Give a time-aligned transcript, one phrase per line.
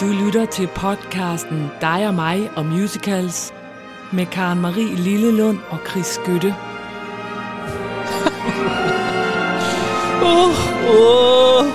[0.00, 3.52] Du lytter til podcasten Dig og mig og musicals
[4.12, 6.54] med Karen Marie Lillelund og Chris Skytte.
[10.22, 10.48] Uh,
[10.90, 11.66] uh,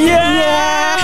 [0.00, 0.98] yeah!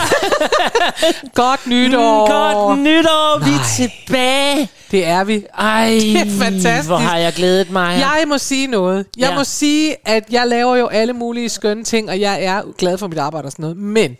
[1.34, 2.26] Godt nytår!
[2.26, 3.64] Mm, Godt nytår, vi er Nej.
[3.76, 4.68] tilbage.
[4.90, 5.44] Det er vi.
[5.58, 6.88] Ej, Det er fantastisk.
[6.88, 7.98] hvor har jeg glædet mig.
[7.98, 9.06] Jeg må sige noget.
[9.18, 9.34] Jeg Ja.
[9.34, 13.06] må sige, at jeg laver jo alle mulige skønne ting, og jeg er glad for
[13.08, 13.76] mit arbejde og sådan noget.
[13.76, 14.16] Men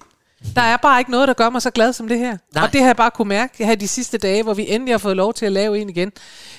[0.56, 2.36] der er bare ikke noget, der gør mig så glad som det her.
[2.54, 2.64] Nej.
[2.64, 4.98] Og det har jeg bare kunne mærke her de sidste dage, hvor vi endelig har
[4.98, 6.12] fået lov til at lave en igen.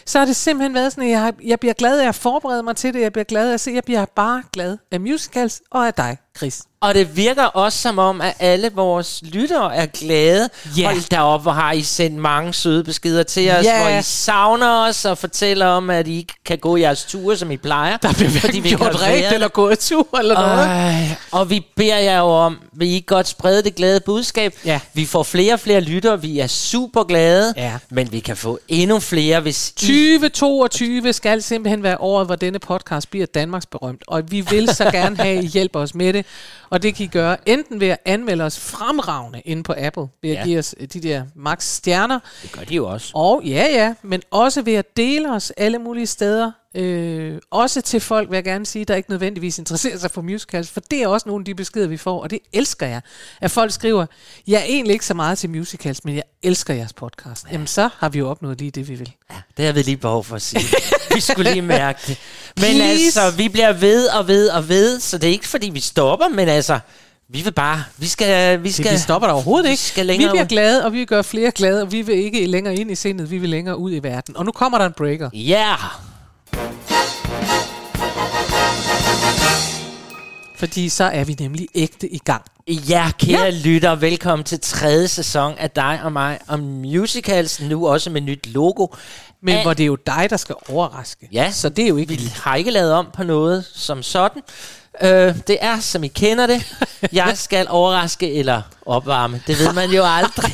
[0.06, 2.64] Så har det simpelthen været sådan, at jeg, har, jeg bliver glad af at forberede
[2.64, 3.02] mig til det.
[3.02, 6.18] Jeg bliver glad af at se, jeg bliver bare glad af musicals og af dig,
[6.38, 6.62] Chris.
[6.82, 10.50] Og det virker også som om, at alle vores lyttere er glade.
[10.78, 10.84] Ja.
[10.86, 13.82] Hold da op, hvor har I sendt mange søde beskeder til os, Ja.
[13.82, 17.52] hvor I savner os og fortæller om, at I ikke kan gå jeres ture, som
[17.52, 17.98] I plejer.
[17.98, 20.66] Der bliver hverken gjort været eller gået tur eller noget.
[20.66, 24.54] Ej, og vi beder jer jo om, vil I godt sprede det glade budskab?
[24.66, 24.80] Ja.
[24.94, 27.74] Vi får flere og flere lyttere, vi er super glade, Ja.
[27.90, 29.74] men vi kan få endnu flere, hvis I
[30.30, 34.02] 2022 skal simpelthen være året, hvor denne podcast bliver Danmarks berømt.
[34.08, 36.26] Og vi vil så gerne have, at I hjælper os med det.
[36.70, 40.30] Og det kan I gøre enten ved at anmelde os fremragende inde på Apple, ved
[40.30, 40.44] at Ja.
[40.44, 42.20] give os øh, de der max stjerner.
[42.44, 43.12] Det gør de jo også.
[43.16, 46.52] Og ja, ja, men også ved at dele os alle mulige steder.
[46.76, 50.70] Øh, også til folk, vil jeg gerne sige, der ikke nødvendigvis interesserer sig for musicals,
[50.70, 53.02] for det er også nogle af de beskeder, vi får, og det elsker jeg.
[53.42, 54.06] At folk skriver,
[54.48, 57.46] jeg er egentlig ikke så meget til musicals, men jeg elsker jeres podcast.
[57.52, 59.12] Jamen så har vi jo opnået lige det, vi vil.
[59.32, 60.64] Ja, det har vi lige behov for at sige.
[61.16, 62.18] vi skulle lige mærke det.
[62.58, 63.04] Men Please.
[63.22, 66.28] altså, vi bliver ved og ved og ved, så det er ikke fordi, vi stopper,
[66.28, 66.80] men altså,
[67.30, 69.84] vi vil bare, vi skal, vi skal, Det, vi stopper der overhovedet vi ikke.
[69.84, 70.46] skal vi bliver ud.
[70.48, 73.38] glade, og vi gøre flere glade, og vi vil ikke længere ind i sindet, vi
[73.38, 74.38] vil længere ud i verden.
[74.38, 75.30] Og nu kommer der en breaker.
[75.34, 75.76] Ja,
[80.62, 82.44] Fordi så er vi nemlig ægte i gang.
[82.68, 83.50] ja, kære ja.
[83.50, 88.48] lytter, velkommen til tredje sæson af dig og mig om musicals, nu også med nyt
[88.48, 88.88] logo.
[89.44, 91.30] Men hvor det er jo dig, der skal overraske.
[91.32, 91.52] Ja.
[91.52, 92.14] Så det er jo ikke...
[92.14, 94.42] Vi har ikke lavet om på noget som sådan.
[95.04, 96.76] Øh, det er, som I kender det.
[97.14, 99.42] Jeg skal overraske eller opvarme.
[99.48, 100.54] Det ved man jo aldrig.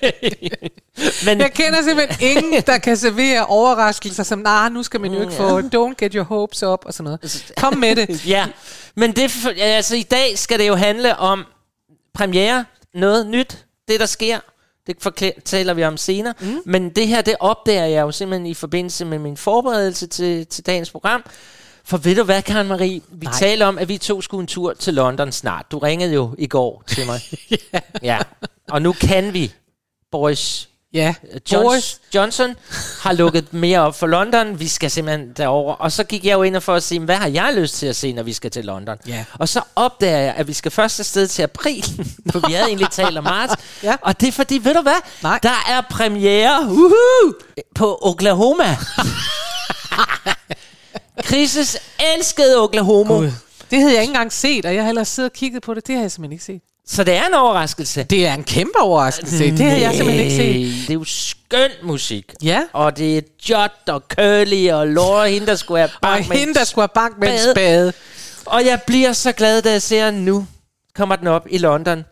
[1.26, 5.20] Men Jeg kender simpelthen ingen, der kan servere overraskelser som, nej, nu skal man jo
[5.20, 7.52] ikke få, don't get your hopes up, og sådan noget.
[7.56, 8.26] Kom med det.
[8.34, 8.46] ja,
[8.94, 11.44] men det, altså, i dag skal det jo handle om
[12.14, 14.38] premiere, noget nyt, det der sker.
[14.86, 16.34] Det fortæller vi om senere.
[16.40, 16.60] Mm.
[16.64, 20.66] Men det her, det opdager jeg jo simpelthen i forbindelse med min forberedelse til, til
[20.66, 21.24] dagens program.
[21.84, 23.00] For ved du hvad, Karen Marie?
[23.08, 23.34] Vi Nej.
[23.38, 25.66] taler om, at vi to skulle en tur til London snart.
[25.70, 27.20] Du ringede jo i går til mig.
[27.72, 27.80] ja.
[28.02, 28.18] ja.
[28.70, 29.52] Og nu kan vi,
[30.12, 31.14] Boris Ja,
[31.52, 32.00] Johns, Boris.
[32.14, 32.54] Johnson
[33.00, 34.60] har lukket mere op for London.
[34.60, 35.74] Vi skal simpelthen derover.
[35.74, 37.86] Og så gik jeg jo ind og for at se, hvad har jeg lyst til
[37.86, 38.96] at se, når vi skal til London?
[39.06, 39.24] Ja.
[39.38, 41.84] Og så opdager jeg, at vi skal først afsted til april.
[42.32, 43.54] for vi havde egentlig talt om marts.
[43.82, 43.96] Ja.
[44.02, 45.02] Og det er fordi, ved du hvad?
[45.22, 45.38] Nej.
[45.42, 47.34] Der er premiere uhuh,
[47.74, 48.76] på Oklahoma.
[51.24, 51.76] Krises
[52.16, 53.14] elskede Oklahoma.
[53.14, 53.30] Gud.
[53.70, 55.86] Det havde jeg ikke engang set, og jeg har ellers siddet og kigget på det.
[55.86, 56.60] Det har jeg simpelthen ikke set.
[56.86, 58.02] Så det er en overraskelse.
[58.02, 59.38] Det er en kæmpe overraskelse.
[59.50, 60.82] Det har jeg simpelthen ikke set.
[60.82, 62.32] Det er jo skøn musik.
[62.42, 62.62] Ja.
[62.72, 66.36] Og det er Jot og Curly og Laura, hende der skulle have Og bank med
[66.36, 67.92] hende, der skulle have bank med spade.
[68.46, 70.46] Og jeg bliver så glad, da jeg ser den nu.
[70.94, 72.04] Kommer den op i London.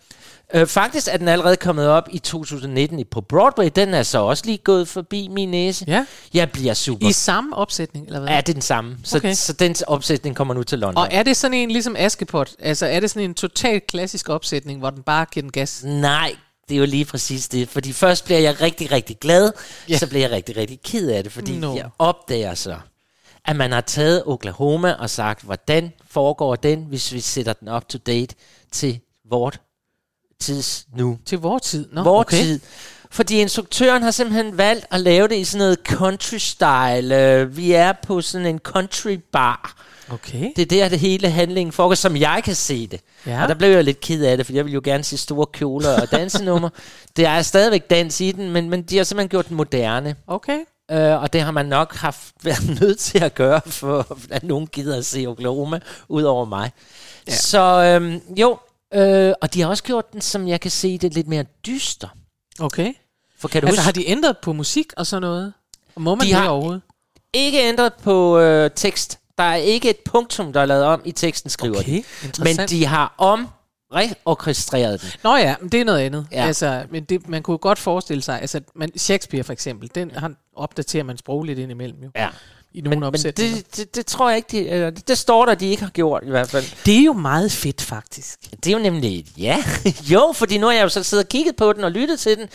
[0.54, 3.70] Øh, faktisk er den allerede kommet op i 2019 i- på Broadway.
[3.76, 5.84] Den er så også lige gået forbi min næse.
[5.88, 6.06] Ja.
[6.34, 7.08] Jeg bliver super.
[7.08, 8.28] I samme opsætning, eller hvad?
[8.30, 8.96] Ja, det er den samme.
[9.04, 9.34] Så, Okay.
[9.34, 11.02] så den opsætning kommer nu til London.
[11.04, 12.50] Og er det sådan en ligesom Askepot?
[12.58, 15.82] Altså er det sådan en totalt klassisk opsætning, hvor den bare giver den gas?
[15.84, 16.36] Nej,
[16.68, 17.68] det er jo lige præcis det.
[17.68, 19.52] Fordi først bliver jeg rigtig, rigtig glad.
[19.88, 19.98] Ja.
[19.98, 21.32] Så bliver jeg rigtig, rigtig ked af det.
[21.32, 21.76] Fordi Nå.
[21.76, 22.76] jeg opdager så,
[23.44, 27.88] at man har taget Oklahoma og sagt, hvordan foregår den, hvis vi sætter den up
[27.88, 28.34] to date
[28.72, 29.00] til
[29.30, 29.60] vort
[30.40, 31.18] tids nu.
[31.26, 31.88] Til vores tid?
[31.92, 32.36] Nå, Vor okay.
[32.36, 32.60] tid.
[33.10, 37.44] Fordi instruktøren har simpelthen valgt at lave det i sådan noget country-style.
[37.56, 39.84] Vi er på sådan en country bar.
[40.10, 40.50] Okay.
[40.56, 43.00] Det er der, det hele handlingen foregår, som jeg kan se det.
[43.26, 43.42] Ja.
[43.42, 45.46] Og der blev jeg lidt ked af det, for jeg ville jo gerne se store
[45.46, 46.68] kjoler og dansenummer.
[47.16, 50.16] det er stadigvæk dans i den, men, men de har simpelthen gjort den moderne.
[50.26, 50.58] Okay.
[50.90, 54.66] Øh, og det har man nok haft været nødt til at gøre, for at nogen
[54.66, 56.70] gider at se Oklahoma, ud over mig.
[57.28, 57.32] Ja.
[57.32, 58.58] Så øhm, jo,
[58.94, 62.08] øh, og de har også gjort den, som jeg kan se det, lidt mere dyster.
[62.60, 62.92] Okay.
[63.38, 65.52] For kan du Altså huske, har de ændret på musik og sådan noget?
[65.94, 66.82] Og må man De det har- overhovedet?
[67.32, 69.18] ikke ændret på øh, tekst.
[69.38, 72.02] Der er ikke et punktum, der er lavet om i teksten, skriver Okay,
[72.36, 72.44] de.
[72.44, 73.48] Men de har om
[73.94, 75.08] reorkestreret den.
[75.24, 76.26] Nå ja, men det er noget andet.
[76.32, 76.46] Ja.
[76.46, 80.36] Altså, men det, man kunne godt forestille sig, altså man, Shakespeare for eksempel, den han
[80.56, 82.10] opdaterer man sprogligt ind imellem jo.
[82.16, 82.28] Ja.
[82.74, 83.56] I nogle Men, men opsætninger.
[83.56, 85.90] det, det, det tror jeg ikke, de, eller det, det står der, de ikke har
[85.90, 86.64] gjort i hvert fald.
[86.86, 88.38] det er jo meget fedt, faktisk.
[88.64, 89.64] Det er jo nemlig, ja,
[90.12, 92.36] jo, fordi nu har jeg jo så siddet og kigget på den og lyttet til
[92.38, 92.48] den,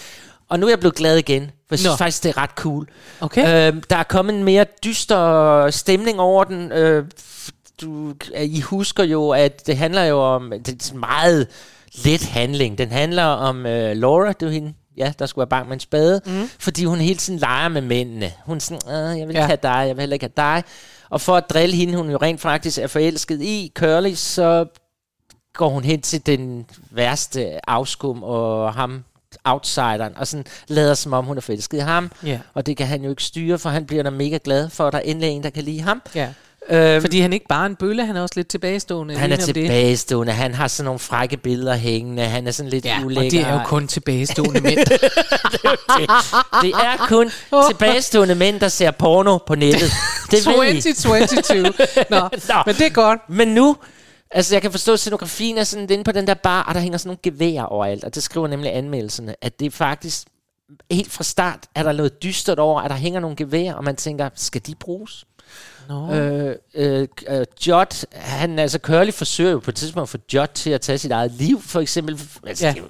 [0.50, 1.96] og nu er jeg blevet glad igen, for jeg synes Nå.
[1.96, 2.88] faktisk, det er ret cool.
[3.22, 3.72] Okay.
[3.74, 6.72] Øh, der er kommet en mere dyster stemning over den.
[6.72, 7.06] Øh,
[7.82, 11.48] du, I husker jo, at det handler jo om, det er sådan meget
[12.04, 12.78] let handling.
[12.78, 15.80] Den handler om øh, Laura, det er hende, ja, der skulle være bank med en
[15.80, 16.50] spade, mm.
[16.60, 18.32] fordi hun hele tiden leger med mændene.
[18.46, 19.46] Hun er sådan, "Øh, jeg vil ikke Ja.
[19.46, 20.64] have dig, jeg vil heller ikke have dig.
[21.10, 24.66] Og for at drille hende, hun jo rent faktisk er forelsket i, Curly, så
[25.54, 29.04] går hun hen til den værste afskum og ham
[29.44, 32.12] outsideren, og sådan lader som om hun er forelsket i ham.
[32.26, 32.40] Ja.
[32.54, 34.94] Og det kan han jo ikke styre, for han bliver da mega glad for, at
[34.94, 36.02] der endelig er en, der kan lide ham.
[36.16, 36.34] ja.
[36.70, 39.16] Øhm, Fordi han ikke bare en bølle, han er også lidt tilbagestående.
[39.18, 39.56] han er om det.
[39.56, 43.26] tilbagestående, han har sådan nogle frække billeder hængende, han er sådan lidt Ja, ulækker.
[43.26, 44.78] og det er jo kun tilbagestående mænd.
[44.86, 44.98] det,
[46.62, 47.32] det er kun
[47.70, 49.92] tilbagestående mænd, der ser porno på nettet.
[50.32, 50.82] Det ved I.
[50.82, 51.64] 2022.
[51.64, 51.72] Nå,
[52.50, 52.64] Nå.
[52.66, 53.20] men det er godt.
[53.30, 53.78] Men nu,
[54.32, 56.80] altså jeg kan forstå, at scenografien er sådan inde på den der bar, og der
[56.82, 60.24] hænger sådan nogle geværer overalt, og det skriver nemlig anmeldelserne, at det er faktisk
[60.92, 63.96] helt fra start, er der noget dystert over, at der hænger nogle geværer, og man
[63.96, 65.26] tænker, skal de bruges?
[65.90, 66.14] Nå.
[66.14, 70.50] Øh, øh, øh, Jot, han, altså Curly forsøger jo på et tidspunkt at få Jot
[70.54, 72.22] til at tage sit eget liv, for eksempel.
[72.48, 72.72] Altså, Ja.
[72.72, 72.90] det er jo-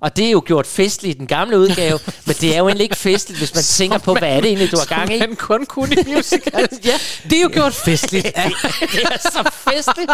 [0.00, 2.82] Og det er jo gjort festligt i den gamle udgave, men det er jo egentlig
[2.84, 5.18] ikke festligt, hvis man tænker på, hvad er det egentlig, du har gang i?
[5.18, 6.68] Han kun kunne i musical.
[6.84, 6.92] Ja.
[7.24, 8.26] Det er jo gjort festligt.
[8.36, 8.50] Ja.
[8.80, 10.10] det er så festligt,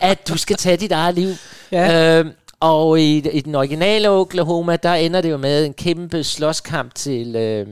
[0.00, 1.28] at du skal tage dit eget liv.
[1.72, 2.18] Ja.
[2.18, 2.30] Øhm,
[2.60, 7.36] og i, i den originale Oklahoma, der ender det jo med en kæmpe slåskamp til,
[7.36, 7.66] øh,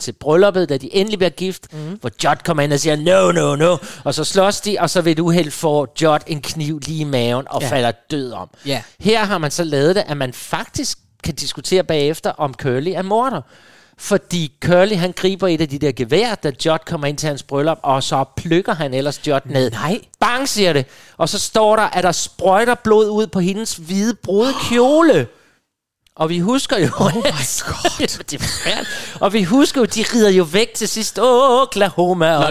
[0.00, 1.98] til brylluppet, da de endelig bliver gift, mm.
[2.00, 5.00] hvor Jot kommer ind og siger, no, no, no, og så slås de, og så
[5.02, 7.68] ved et uheld får Jot en kniv lige i maven og Ja.
[7.70, 8.50] falder død om.
[8.66, 8.82] Ja.
[9.00, 13.02] Her har man så lavet det, at man faktisk kan diskutere bagefter, om Curly er
[13.02, 13.40] morder.
[13.98, 17.42] Fordi Curly, han griber et af de der gevær, da Jot kommer ind til hans
[17.42, 19.70] bryllup, og så plukker han ellers Jot ned.
[19.70, 20.00] Nej.
[20.20, 20.86] Bang, siger det.
[21.16, 25.26] Og så står der, at der sprøjter blod ud på hendes hvide brode kjole.
[26.16, 26.88] Og vi husker jo...
[27.00, 27.22] Oh my
[27.66, 28.08] god.
[28.30, 28.40] det
[29.20, 31.18] og vi husker jo, de rider jo væk til sidst.
[31.22, 32.36] Oh, Oklahoma.
[32.36, 32.48] Og.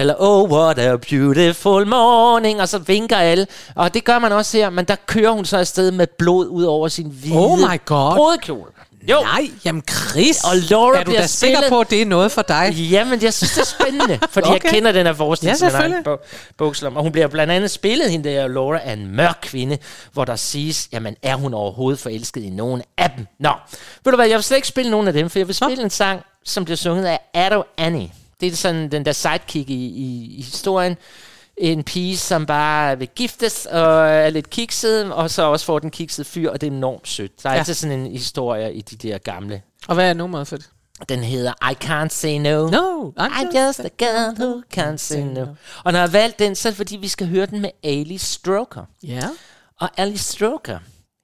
[0.00, 2.60] Eller oh, what a beautiful morning.
[2.60, 3.46] Og så vinker alle.
[3.74, 4.70] Og det gør man også her.
[4.70, 8.14] Men der kører hun så afsted med blod ud over sin hvide Oh my God.
[8.16, 8.70] brodekjole.
[9.08, 9.20] Jo.
[9.22, 12.06] Nej, jamen Chris, Og Laura er du bliver da sikker spillet- på, at det er
[12.06, 12.72] noget for dig?
[12.90, 14.64] Jamen, jeg synes, det er spændende, fordi okay.
[14.64, 16.16] Jeg kender den her forestilling, Ja, som er
[16.58, 16.96] bogslum.
[16.96, 19.78] Og hun bliver blandt andet spillet, hende der Laura, af en mørk kvinde,
[20.12, 23.26] hvor der siges, jamen, er hun overhovedet forelsket i nogen af dem?
[23.40, 23.52] Nå,
[24.04, 25.82] ved du hvad, jeg vil slet ikke spille nogen af dem, for jeg vil spille
[25.84, 28.10] en sang, som bliver sunget af Ado Annie.
[28.40, 30.96] Det er sådan den der sidekick i, i, i historien.
[31.62, 35.90] En pige, som bare vil giftes og er lidt kikset, og så også får den
[35.90, 37.42] kiksede fyr, og det er enormt sødt.
[37.42, 37.58] Der er Ja.
[37.58, 39.62] altid sådan en historie i de der gamle.
[39.88, 40.68] Og hvad er nummeret for det?
[41.08, 42.66] Den hedder I Can't Say No.
[42.70, 45.46] No, I'm just a girl who can't say no.
[45.84, 47.70] Og når jeg har valgt den, så er det fordi, vi skal høre den med
[47.84, 48.84] Alice Stroker.
[49.02, 49.28] Ja.
[49.80, 50.78] Og Alice Stroker,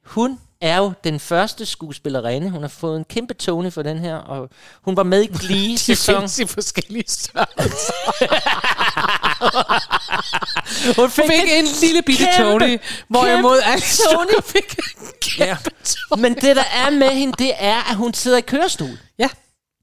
[0.05, 2.51] hun er jo den første skuespillerinde.
[2.51, 4.49] Hun har fået en kæmpe Tony for den her, og
[4.83, 6.15] hun var med i De Glee-sæson.
[6.15, 7.93] findes i forskellige størrelser.
[10.97, 12.79] Hun fik, Fik en lille bitte kæmpe, Tony,
[13.09, 14.43] hvorimod Alice Tony.
[14.45, 15.07] Fik en
[15.39, 15.45] Ja.
[15.45, 16.21] kæmpe Tony.
[16.23, 18.99] Men det, der er med hende, det er, at hun sidder i kørestol.
[19.19, 19.29] Ja,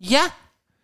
[0.09, 0.21] Ja,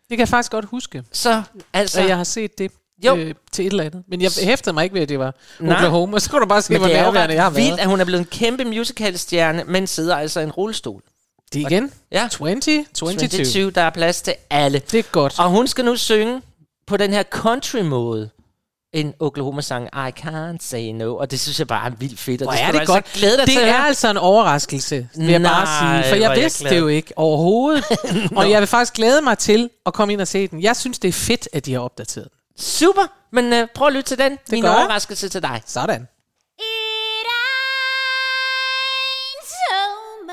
[0.10, 1.42] det kan jeg faktisk godt huske, så
[1.74, 1.94] altså...
[1.96, 2.72] så jeg har set det
[3.06, 3.16] Jo.
[3.16, 4.04] øh, til et eller andet.
[4.10, 5.76] Men jeg hæftede mig ikke ved, at det var Nej.
[5.76, 6.20] Oklahoma.
[6.20, 7.80] Så kunne du bare se, hvor nærværende jeg har ret vildt, været.
[7.80, 11.02] at hun er blevet en kæmpe musicalstjerne, men sidder altså i en rullestol.
[11.54, 11.92] Det er igen.
[12.12, 12.28] Ja.
[12.32, 13.30] 20, 22.
[13.30, 14.82] 22, der er plads til alle.
[14.92, 15.40] Det er godt.
[15.40, 16.42] Og hun skal nu synge
[16.88, 18.30] på den her country-måde
[18.94, 22.42] en Oklahoma-sang, I can't say no, og det synes jeg bare er vildt fedt.
[22.42, 23.06] Og Hvor det er det altså godt.
[23.14, 26.10] glæde dig det til er altså en overraskelse, vil jeg bare Nej, sige.
[26.12, 26.72] For jeg jeg vidste glad.
[26.72, 27.84] det jo ikke overhovedet.
[28.38, 30.62] og jeg vil faktisk glæde mig til at komme ind og se den.
[30.64, 32.64] Jeg synes, det er fedt, at de har opdateret den.
[32.64, 34.32] Super, men uh, prøv at lytte til den.
[34.32, 34.78] Det Min gør jeg.
[34.78, 35.62] overraskelse til dig.
[35.66, 36.02] Sådan.
[36.60, 37.28] It
[38.20, 39.80] ain't so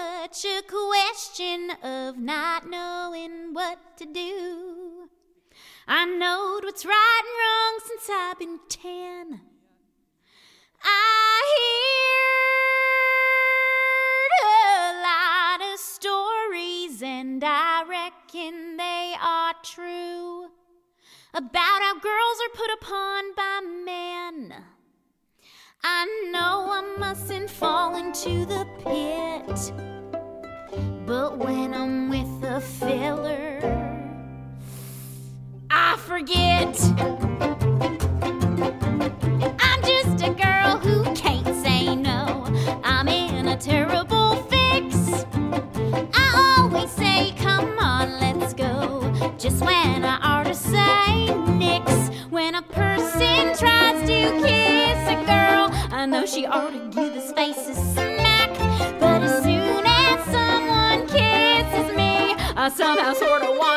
[0.00, 4.95] much a question of not knowing what to do.
[5.88, 9.40] I knowed what's right and wrong since I've been ten.
[10.82, 11.42] I
[14.42, 20.50] heard a lot of stories, and I reckon they are true
[21.32, 24.54] about how girls are put upon by men.
[25.84, 29.72] I know I mustn't fall into the pit,
[31.06, 33.85] but when I'm with a filler,
[35.78, 36.74] I forget.
[39.60, 42.46] I'm just a girl who can't say no.
[42.82, 44.96] I'm in a terrible fix.
[46.14, 49.02] I always say, come on, let's go.
[49.36, 52.08] Just when I ought to say nix.
[52.30, 57.32] When a person tries to kiss a girl, I know she ought to give his
[57.32, 58.50] face a smack.
[58.98, 63.75] But as soon as someone kisses me, I somehow sort of want.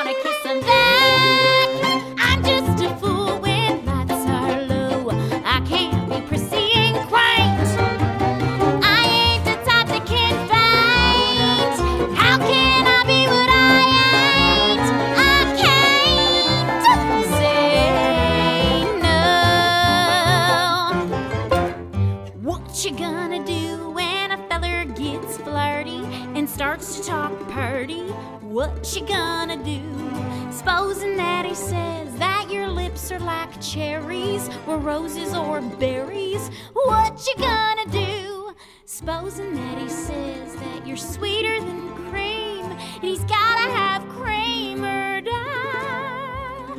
[28.89, 30.51] What you gonna do?
[30.51, 36.49] Supposing that he says that your lips are like cherries or roses or berries.
[36.73, 38.55] What you gonna do?
[38.85, 45.21] Supposing that he says that you're sweeter than cream and he's gotta have cream or
[45.21, 46.73] die.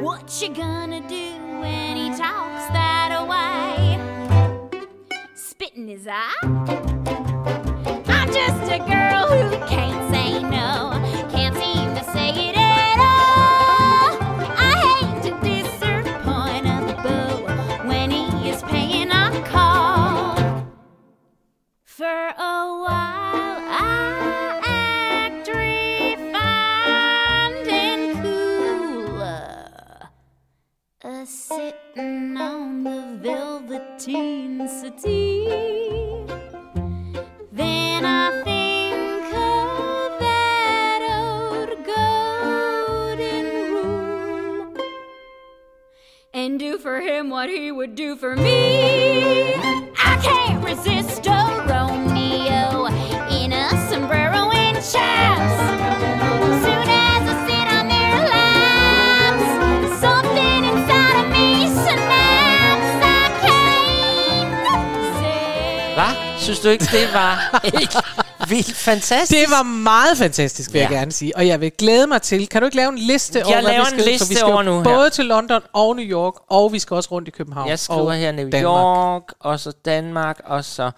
[0.00, 3.98] What you gonna do when he talks that way?
[5.34, 6.32] Spit in his eye?
[8.08, 10.11] I'm just a girl who can't
[34.06, 35.46] velveteen settee.
[37.52, 41.84] Then I think of that old
[43.06, 44.74] golden rule
[46.32, 49.54] and do for him what he would do for me.
[49.54, 52.86] I can't resist a Romeo
[53.30, 55.52] in a sombrero and chaps.
[56.64, 57.01] Soon
[66.42, 67.96] Synes du ikke, det var helt
[68.48, 69.40] vildt fantastisk?
[69.40, 70.84] Det var meget fantastisk, vil ja.
[70.84, 71.36] jeg gerne sige.
[71.36, 72.48] Og jeg vil glæde mig til.
[72.48, 74.12] Kan du ikke lave en liste over, hvad laver vi en skal?
[74.12, 74.84] liste For vi skal over nu her.
[74.84, 77.68] både til London og New York, og vi skal også rundt i København.
[77.68, 78.64] Jeg skriver og her New Danmark.
[78.64, 80.90] York, og så Danmark, og så...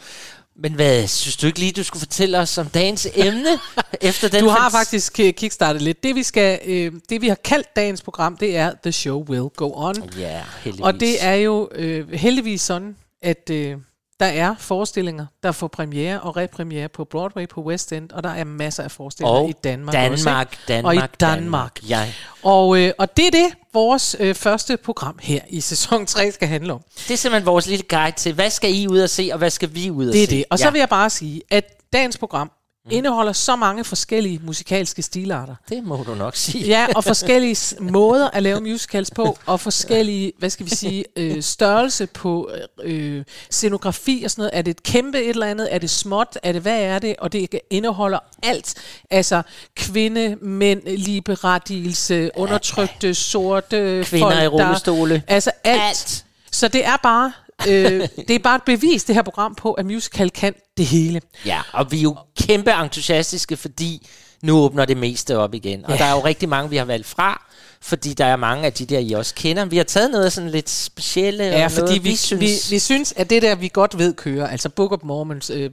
[0.56, 3.58] Men hvad, synes du ikke lige, du skulle fortælle os om dagens emne?
[4.00, 6.02] efter den Du har faktisk øh, kickstartet lidt.
[6.02, 9.48] Det vi, skal, øh, det, vi har kaldt dagens program, det er The Show Will
[9.56, 10.10] Go On.
[10.18, 10.84] Ja, heldigvis.
[10.84, 13.76] Og det er jo øh, heldigvis sådan, at øh,
[14.20, 18.30] der er forestillinger, der får premiere og repremiere på Broadway på West End, og der
[18.30, 20.12] er masser af forestillinger Og i Danmark, Danmark,
[20.48, 20.58] også?
[20.68, 21.20] Danmark, og i Danmark.
[21.20, 21.88] Danmark.
[21.88, 22.12] Ja.
[22.42, 26.48] Og, øh, og det er det, vores øh, første program her i sæson 3 skal
[26.48, 26.80] handle om.
[27.08, 29.50] Det er simpelthen vores lille guide til, hvad skal I ud og se, og hvad
[29.50, 30.36] skal vi ud og Det er se?
[30.36, 30.44] det.
[30.50, 32.50] Og så ja, vil jeg bare sige, at dagens program
[32.90, 35.54] indeholder så mange forskellige musikalske stilarter.
[35.68, 36.64] Det må du nok sige.
[36.64, 41.42] Ja, og forskellige måder at lave musicals på, og forskellige, hvad skal vi sige, øh,
[41.42, 42.50] størrelse på
[42.82, 44.50] øh, scenografi og sådan noget.
[44.58, 45.74] Er det et kæmpe et eller andet?
[45.74, 46.38] Er det småt?
[46.42, 47.16] Er det, hvad er det?
[47.18, 48.74] Og det indeholder alt.
[49.10, 49.42] Altså
[49.76, 55.22] kvinde, mænd, ligeberettigelse, undertrykte, sorte Kvinder folk, i der- rullestole.
[55.28, 55.80] Altså alt.
[55.82, 56.24] Alt.
[56.52, 57.32] Så det er bare...
[57.68, 61.20] øh, det er bare et bevis, det her program på, at musical kan det hele.
[61.46, 64.06] Ja, og vi er jo kæmpe entusiastiske, fordi
[64.42, 65.84] nu åbner det meste op igen.
[65.84, 65.96] Og Ja.
[65.96, 67.46] der er jo rigtig mange, vi har valgt fra,
[67.86, 69.64] fordi der er mange af de der, I også kender.
[69.64, 72.70] Vi har taget noget sådan lidt specielle, Ja, og fordi noget, vi, vi, synes...
[72.70, 75.70] vi, vi synes, at det der, vi godt ved kører, altså Book of Mormons, øh,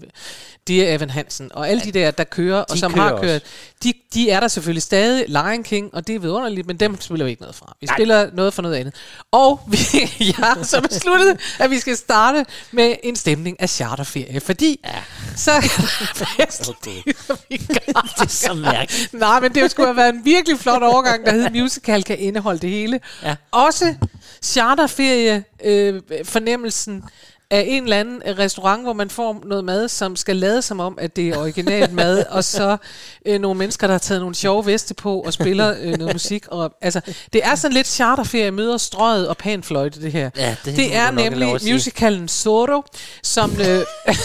[0.67, 3.23] Dear Evan Hansen, og alle de der, der kører, og de som kører har også.
[3.23, 3.41] kørt,
[3.83, 5.25] de, de er der selvfølgelig stadig.
[5.27, 7.75] Lion King, og det er vidunderligt, men dem spiller vi ikke noget fra.
[7.81, 7.95] Vi Nej.
[7.95, 8.95] spiller noget for noget andet.
[9.31, 9.77] Og vi
[10.19, 14.89] jeg har så besluttet, at vi skal starte med en stemning af charterferie, fordi ja.
[15.35, 18.01] så er der vi gør.
[18.19, 19.13] Det er så mærkeligt.
[19.13, 22.59] Nej, men det skulle have været en virkelig flot overgang, der hed musical kan indeholde
[22.59, 22.99] det hele.
[23.23, 23.35] Ja.
[23.51, 23.95] Også
[24.41, 27.03] charterferie øh, fornemmelsen
[27.51, 30.97] af en eller anden restaurant, hvor man får noget mad, som skal lade som om,
[31.01, 32.77] at det er originalt mad, og så
[33.25, 36.47] øh, nogle mennesker, der har taget nogle sjove veste på og spiller øh, noget musik.
[36.47, 37.01] Og, altså,
[37.33, 40.29] det er sådan lidt charterferie, møder strøget og panfløjte, det her.
[40.37, 42.83] Ja, det det er nemlig musicalen Zorro,
[43.23, 43.51] som...
[43.61, 43.85] Øh.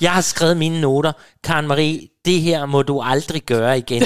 [0.00, 1.12] Jeg har skrevet mine noter.
[1.44, 4.02] Karen Marie, det her må du aldrig gøre igen.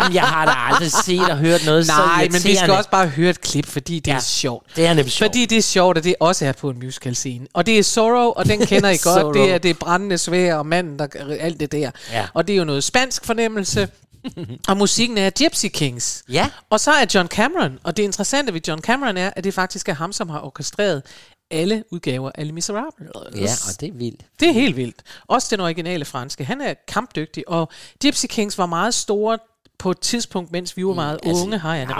[0.00, 2.90] Jamen, jeg har da aldrig set og hørt noget så nej, men vi skal også
[2.90, 4.76] bare høre et klip, fordi det ja, er sjovt.
[4.76, 5.28] det er nemlig sjovt.
[5.28, 7.46] Fordi det er sjovt, at det også er på en musical scene.
[7.52, 9.34] Og det er Sorrow, og den kender I godt.
[9.36, 11.06] Det er det brændende svær og manden, der
[11.40, 11.90] alt det der.
[12.12, 12.26] Ja.
[12.34, 13.88] Og det er jo noget spansk fornemmelse.
[14.68, 16.24] og musikken er Gypsy Kings.
[16.28, 16.50] Ja.
[16.70, 19.88] Og så er John Cameron, og det interessante ved John Cameron er, at det faktisk
[19.88, 21.02] er ham, som har orkestreret
[21.50, 23.10] alle udgaver af Les Miserables.
[23.14, 24.20] Ja, og det er vildt.
[24.40, 24.96] Det er helt vildt.
[25.26, 26.44] Også den originale franske.
[26.44, 27.68] Han er kampdygtig, og
[28.02, 29.38] Gypsy Kings var meget store
[29.82, 31.94] på et tidspunkt, mens vi var meget Altså, unge, har jeg det?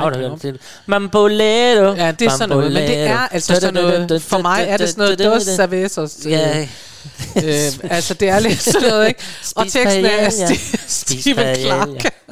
[0.86, 1.94] Mambolero.
[1.94, 4.88] Ja, det er sådan noget, men det er altså sådan noget, for mig er det
[4.88, 6.16] sådan noget dos cervezos.
[6.26, 6.68] Ja,
[7.36, 7.44] Øh,
[7.90, 9.20] altså, det er lidt sådan noget, ikke?
[9.56, 10.46] Og teksten er paella.
[10.88, 11.34] Sti-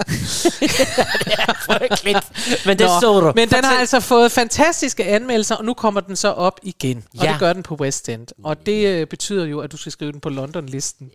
[0.07, 1.05] Paella.
[1.35, 1.57] Clark.
[1.65, 2.67] frygteligt.
[2.67, 3.33] Men det Nå, så du.
[3.35, 7.05] Men den har altså fået fantastiske anmeldelser, og nu kommer den så op igen.
[7.19, 7.31] Og Ja.
[7.33, 8.27] det gør den på West End.
[8.45, 11.11] Og det øh, betyder jo, at du skal skrive den på London-listen.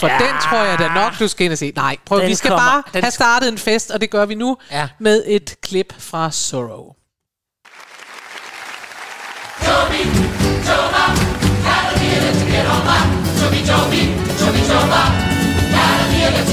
[0.00, 0.18] For ja.
[0.18, 1.72] den tror jeg da nok, du skal ind og se.
[1.76, 2.64] Nej, prøv, Den vi skal kommer.
[2.64, 4.88] bare Den have startet en fest, og det gør vi nu Ja.
[5.00, 6.92] med et klip fra Sorrow.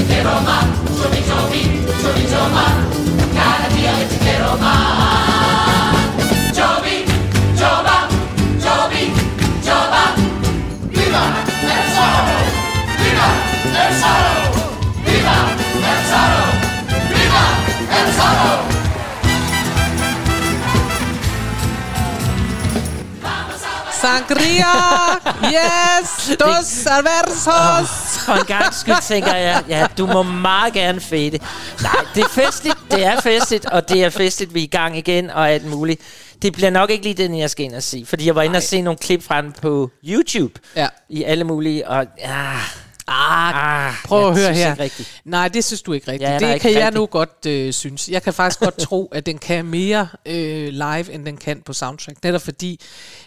[0.00, 0.66] Chorizo Mar,
[2.00, 2.89] Chorizo Mar.
[24.00, 24.74] Sangria!
[25.44, 26.36] Yes!
[26.40, 28.18] Dos cervezos!
[28.24, 31.38] For en gang skyld tænker jeg, ja, du må meget gerne fede.
[31.82, 34.98] Nej, det er festligt, det er festligt, og det er festligt, vi er i gang
[34.98, 36.00] igen, og alt muligt.
[36.42, 38.56] Det bliver nok ikke lige den, jeg skal ind og se, fordi jeg var inde
[38.56, 40.88] og se nogle klip fra den på YouTube, Ja.
[41.08, 42.52] i alle mulige, og ja,
[43.12, 44.88] Ah, ah, Prøv jeg at høre her.
[45.24, 46.30] Nej, det synes du ikke rigtigt.
[46.30, 46.94] Ja, det kan jeg rigtig.
[47.00, 48.08] nu godt øh, synes.
[48.08, 51.72] Jeg kan faktisk godt tro, at den kan mere øh, live, end den kan på
[51.72, 52.24] soundtrack.
[52.24, 52.80] Netop fordi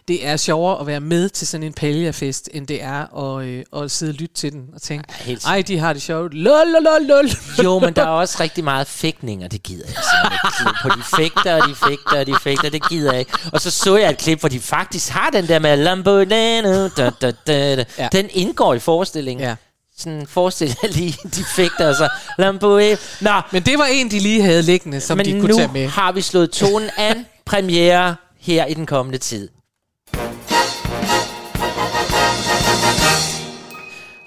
[0.07, 3.63] det er sjovere at være med til sådan en paljerfest, end det er at, øh,
[3.75, 6.33] at sidde og lytte til den og tænke, Ja, ej, de har det sjovt.
[6.33, 7.29] Lol, lol, lol, lol.
[7.63, 10.77] Jo, men der er også rigtig meget fægtning, og det gider jeg simpelthen ikke.
[10.81, 13.31] På de fægter, og de fægter, og de fægter, det gider jeg ikke.
[13.53, 17.09] Og så så jeg et klip, hvor de faktisk har den der med Lamborghini, da,
[17.21, 17.85] da, da, da.
[17.97, 18.09] Ja.
[18.11, 19.47] Den indgår i forestillingen.
[19.47, 19.55] Ja.
[19.97, 22.95] Sådan forestil jer lige, de fægter, og så Lamborghini.
[23.21, 25.69] Nå, Men det var en, de lige havde liggende, som men de nu kunne tage
[25.73, 25.87] med.
[25.87, 27.25] har vi slået tonen an.
[27.45, 29.49] Premiere her i den kommende tid.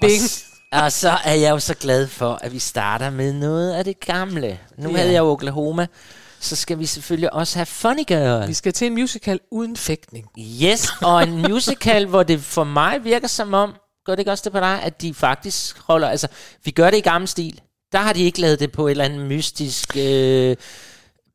[0.07, 0.83] Bing.
[0.83, 3.99] Og så er jeg jo så glad for, at vi starter med noget af det
[3.99, 4.59] gamle.
[4.77, 4.97] Nu Ja.
[4.97, 5.87] havde jeg jo Oklahoma,
[6.39, 8.47] så skal vi selvfølgelig også have Funny Girl.
[8.47, 10.25] Vi skal til en musical uden fægtning.
[10.63, 13.73] Yes, og en musical, hvor det for mig virker som om,
[14.05, 16.27] gør det ikke også det på dig, at de faktisk holder, altså,
[16.63, 17.61] vi gør det i gammel stil.
[17.91, 19.97] Der har de ikke lavet det på et eller andet mystisk...
[19.97, 20.55] Øh,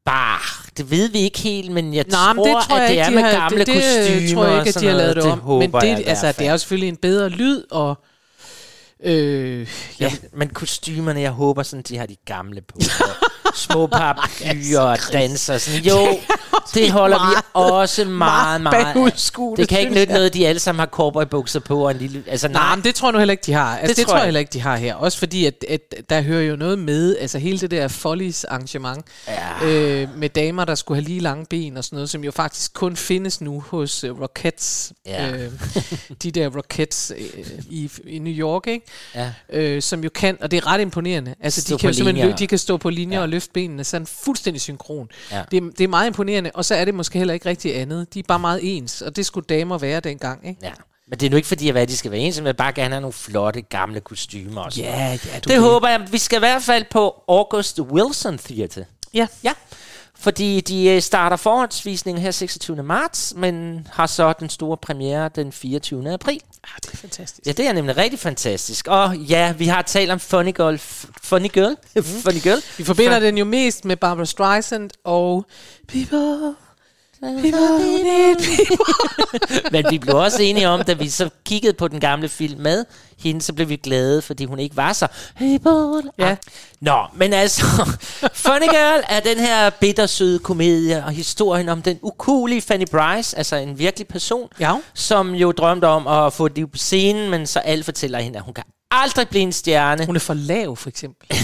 [0.04, 0.66] bar.
[0.76, 3.00] Det ved vi ikke helt, men jeg Nej, men tror, det tror jeg at det
[3.00, 5.16] er de med har, gamle det, det kostymer tror jeg ikke, at de har lavet
[5.16, 5.38] det om.
[5.40, 7.98] håber men det, jeg altså, det er jo selvfølgelig en bedre lyd, og
[9.02, 9.68] øh,
[10.00, 12.78] Ja, men kostymerne, jeg håber sådan, de har de gamle på.
[13.54, 15.58] Små paraplyer og danser.
[15.58, 15.80] Sådan.
[15.80, 16.18] Jo,
[16.74, 19.22] det holder vi også meget, meget.
[19.56, 21.84] Det kan ikke nytte noget, de alle sammen har cowboybukser på.
[21.84, 23.76] Og en lille, altså, Nej, nej, men det tror jeg nu heller ikke, de har.
[23.78, 24.94] Altså, det, det tror jeg jeg heller ikke, de har her.
[24.94, 29.04] Også fordi, at, at der hører jo noget med, altså hele det der Follies arrangement,
[29.28, 29.66] Ja.
[29.66, 32.74] øh, med damer, der skulle have lige lange ben og sådan noget, som jo faktisk
[32.74, 34.92] kun findes nu hos uh, Rockettes.
[35.06, 35.30] Ja.
[35.32, 35.52] Øh,
[36.22, 38.86] de der Rockettes øh, i, i New York, ikke?
[39.14, 39.32] Ja.
[39.52, 41.34] Øh, som jo kan, og det er ret imponerende.
[41.40, 43.22] Altså, Stå de kan jo de kan stå på linjer ja.
[43.22, 45.09] og løfte benene sådan fuldstændig synkron.
[45.31, 45.42] Ja.
[45.50, 48.14] Det, er- det er meget imponerende, og så er det måske heller ikke rigtig andet.
[48.14, 50.61] De er bare meget ens, og det skulle damer være dengang, ikke?
[50.62, 50.72] ja.
[51.09, 53.00] Men det er nu ikke fordi, at de skal være ensomme, men bare gerne have
[53.00, 54.81] nogle flotte gamle kostymer også.
[54.81, 56.07] Ja, ja, du Det håber jeg.
[56.11, 58.85] Vi skal i hvert fald på August Wilson Theatre.
[59.14, 59.26] Ja.
[59.44, 59.52] Ja,
[60.22, 62.82] fordi de øh, starter forhåndsvisningen her 26.
[62.82, 66.12] marts, men har så den store premiere den 24.
[66.12, 66.40] april.
[66.64, 67.46] Ah, det er fantastisk.
[67.46, 68.88] Ja, det er nemlig rigtig fantastisk.
[68.88, 70.78] Og ja, vi har talt om Funny Girl.
[71.22, 71.74] Funny Girl?
[72.24, 72.58] Funny Girl?
[72.78, 75.46] Vi forbinder den jo mest med Barbara Streisand og
[75.88, 76.54] People,
[79.72, 82.85] Men vi blev også enige om, da vi så kiggede på den gamle film med
[83.18, 85.06] hende, så blev vi glade, fordi hun ikke var så...
[85.37, 86.02] Hey, boy.
[86.18, 86.37] Ja.
[86.80, 87.62] Nå, men altså,
[88.35, 93.56] Funny Girl er den her bittersøde komedie, og historien om den ukulige Fanny Bryce, altså
[93.56, 94.74] en virkelig person, Ja.
[94.94, 98.38] som jo drømte om at få et liv på scenen, men så alt fortæller hende,
[98.38, 100.07] at hun kan aldrig blive en stjerne.
[100.07, 101.28] Hun er for lav, for eksempel.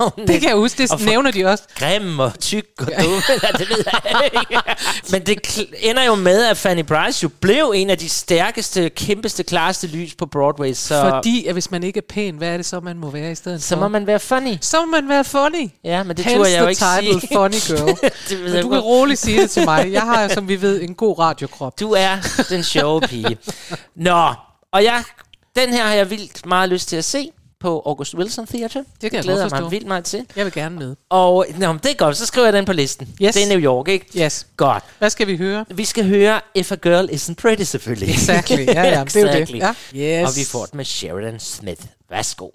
[0.00, 1.64] Hun Det kan jeg huske, det Og nævner de også.
[1.78, 4.60] grim og tyk og dum, eller det ved jeg ikke.
[5.12, 9.42] Men det ender jo med, at Fanny Bryce jo blev en af de stærkeste, kæmpeste,
[9.42, 12.66] klareste lys på Broadway, så, Fordi at hvis man ikke er pæn, hvad er det
[12.66, 13.80] så, man må være i stedet så for?
[13.80, 14.56] må man være funny.
[14.60, 15.68] så må man være funny.
[15.84, 17.36] Ja, men det Hence turde jeg jo ikke title, sige.
[17.36, 18.10] funny girl.
[18.28, 19.92] det Men du kan roligt sige det til mig.
[19.92, 21.80] Jeg har, som vi ved, en god radiokrop.
[21.80, 22.16] Du er
[22.48, 23.38] den sjove pige.
[23.96, 24.32] Nå,
[24.72, 25.02] og jeg,
[25.60, 28.84] den her har jeg vildt meget lyst til at se på August Wilson Theatre.
[29.00, 30.26] Det kan jeg glæder godt mig vildt meget til.
[30.36, 30.96] Jeg vil gerne med.
[31.10, 33.08] Og nå, det er godt, så skriver jeg den på listen.
[33.22, 33.34] Yes.
[33.34, 34.24] Det er New York, ikke?
[34.24, 34.46] Yes.
[34.56, 34.84] Godt.
[34.98, 35.64] Hvad skal vi høre?
[35.70, 38.14] Vi skal høre If a Girl Isn't Pretty, selvfølgelig.
[38.14, 38.66] Exactly.
[38.66, 39.42] Ja, ja, det er jo det.
[39.42, 39.58] Exactly.
[39.94, 40.22] Ja.
[40.22, 40.28] Yes.
[40.30, 41.82] Og vi får det med Sheridan Smith.
[42.10, 42.48] Værsgo.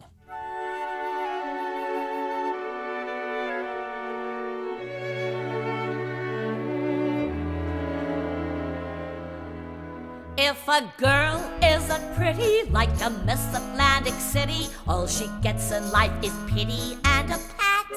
[10.65, 16.13] If a girl isn't pretty like a Miss Atlantic City, all she gets in life
[16.23, 17.91] is pity and a pat.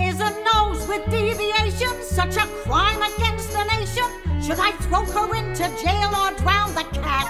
[0.00, 4.06] Is a nose with deviation such a crime against the nation?
[4.42, 7.28] Should I throw her into jail or drown the cat?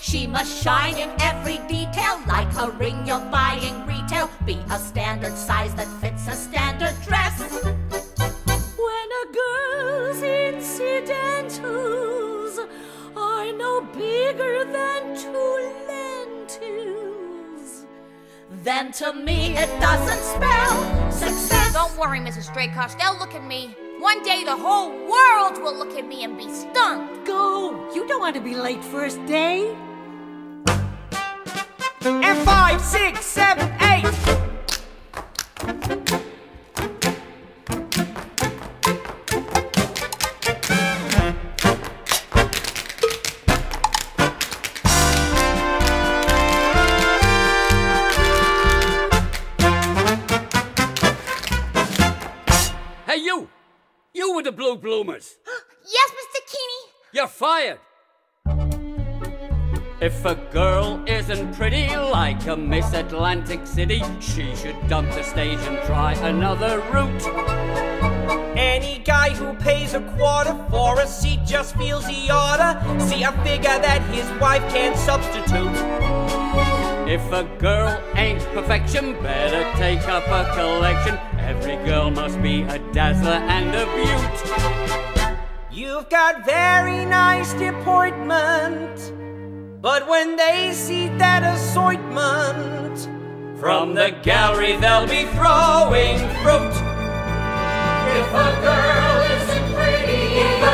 [0.00, 4.28] She must shine in every detail like a ring you're buying retail.
[4.44, 7.38] Be a standard size that fits a standard dress.
[8.82, 12.29] When a girl's incidentals
[13.40, 15.72] are no bigger than two
[16.58, 17.86] lentils,
[18.62, 21.72] then to me it doesn't spell success.
[21.72, 22.50] Don't worry, Mrs.
[22.50, 22.98] Straycox.
[22.98, 23.74] They'll look at me.
[23.98, 27.26] One day the whole world will look at me and be stunned.
[27.26, 27.90] Go!
[27.94, 29.74] You don't want to be late first day.
[32.02, 34.04] And five, six, seven, eight.
[54.70, 55.36] You with the blue bloomers!
[55.82, 56.40] Yes, Mr.
[56.52, 56.82] Keeney.
[57.12, 57.78] You're fired!
[60.00, 65.58] If a girl isn't pretty like a Miss Atlantic City, she should dump the stage
[65.60, 67.26] and try another route.
[68.56, 73.32] Any guy who pays a quarter for a seat just feels he oughta see a
[73.42, 75.74] figure that his wife can't substitute.
[77.10, 81.18] If a girl ain't perfection, better take up a collection.
[81.46, 84.36] Every girl must be a dazzler and a beaut.
[85.72, 89.12] You've got very nice appointment,
[89.80, 93.08] but when they see that assortment,
[93.60, 96.74] From the gallery, they'll be throwing fruit.
[98.18, 100.69] If a girl isn't pretty,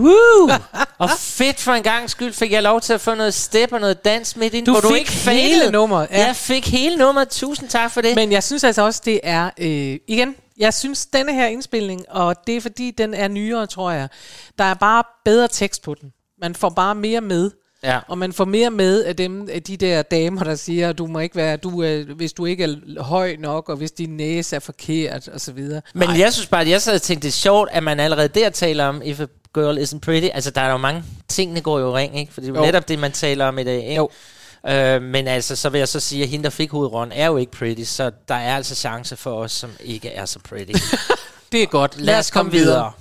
[0.00, 0.50] Woo!
[0.98, 3.80] og fedt for en gang skyld fik jeg lov til at få noget step og
[3.80, 5.72] noget dans midt ind, Du hvor du fik ikke hele failede.
[5.72, 6.26] nummeret, ja.
[6.26, 7.28] Jeg fik hele nummeret.
[7.28, 8.14] Tusind tak for det.
[8.14, 9.50] Men jeg synes altså også, det er...
[9.58, 13.90] Øh, igen, jeg synes, denne her indspilning, og det er fordi, den er nyere, tror
[13.90, 14.08] jeg,
[14.58, 16.10] der er bare bedre tekst på den.
[16.42, 17.50] Man får bare mere med.
[17.82, 17.98] Ja.
[18.08, 21.18] Og man får mere med af dem, af de der damer, der siger, du må
[21.18, 24.60] ikke være, du, er, hvis du ikke er høj nok, og hvis din næse er
[24.60, 25.82] forkert, og så videre.
[25.94, 26.18] Men Nej.
[26.18, 28.50] jeg synes bare, at jeg sad og tænkte, det er sjovt, at man allerede der
[28.50, 30.28] taler om, if a girl isn't pretty.
[30.34, 32.32] Altså, der er jo mange tingene går jo i ring, ikke?
[32.32, 32.66] For det er jo Jo.
[32.66, 33.94] netop det, man taler om i dag, ikke?
[33.94, 34.10] Jo.
[34.68, 37.36] Øh, men altså, så vil jeg så sige, at hende, der fik hovedrollen, er jo
[37.36, 40.72] ikke pretty, så der er altså chance for os, som ikke er så pretty.
[41.52, 42.00] Det er godt.
[42.00, 42.92] Lad os komme videre.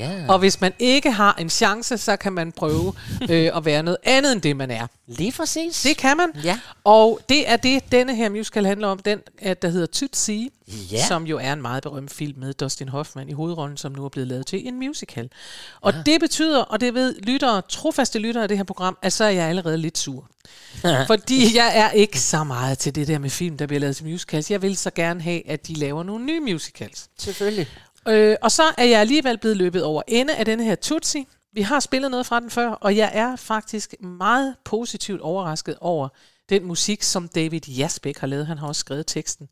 [0.00, 2.94] Ja, Og hvis man ikke har en chance, så kan man prøve
[3.30, 4.86] øh, at være noget andet end det, man er.
[5.06, 5.82] lige præcis.
[5.82, 6.28] Det kan man.
[6.44, 6.58] Ja.
[6.84, 8.98] Og det er det, denne her musical handler om.
[8.98, 10.50] Den, øh, der hedder Tootsie,
[10.92, 11.06] Ja.
[11.06, 14.08] som jo er en meget berømt film med Dustin Hoffman i hovedrollen, som nu er
[14.08, 15.30] blevet lavet til en musical.
[15.80, 16.02] Og ja.
[16.06, 19.28] det betyder, og det ved lyttere, trofaste lyttere af det her program, at så er
[19.30, 20.28] jeg allerede lidt sur.
[21.06, 24.06] Fordi jeg er ikke så meget til det der med film, der bliver lavet til
[24.06, 24.50] musicals.
[24.50, 27.08] Jeg vil så gerne have, at de laver nogle nye musicals.
[27.18, 27.66] Selvfølgelig.
[28.08, 31.26] Øh, og så er jeg alligevel blevet løbet over ende af denne her Tutsi.
[31.52, 36.08] Vi har spillet noget fra den før, og jeg er faktisk meget positivt overrasket over
[36.48, 38.46] den musik, som David Jasbæk har lavet.
[38.46, 39.48] Han har også skrevet teksten.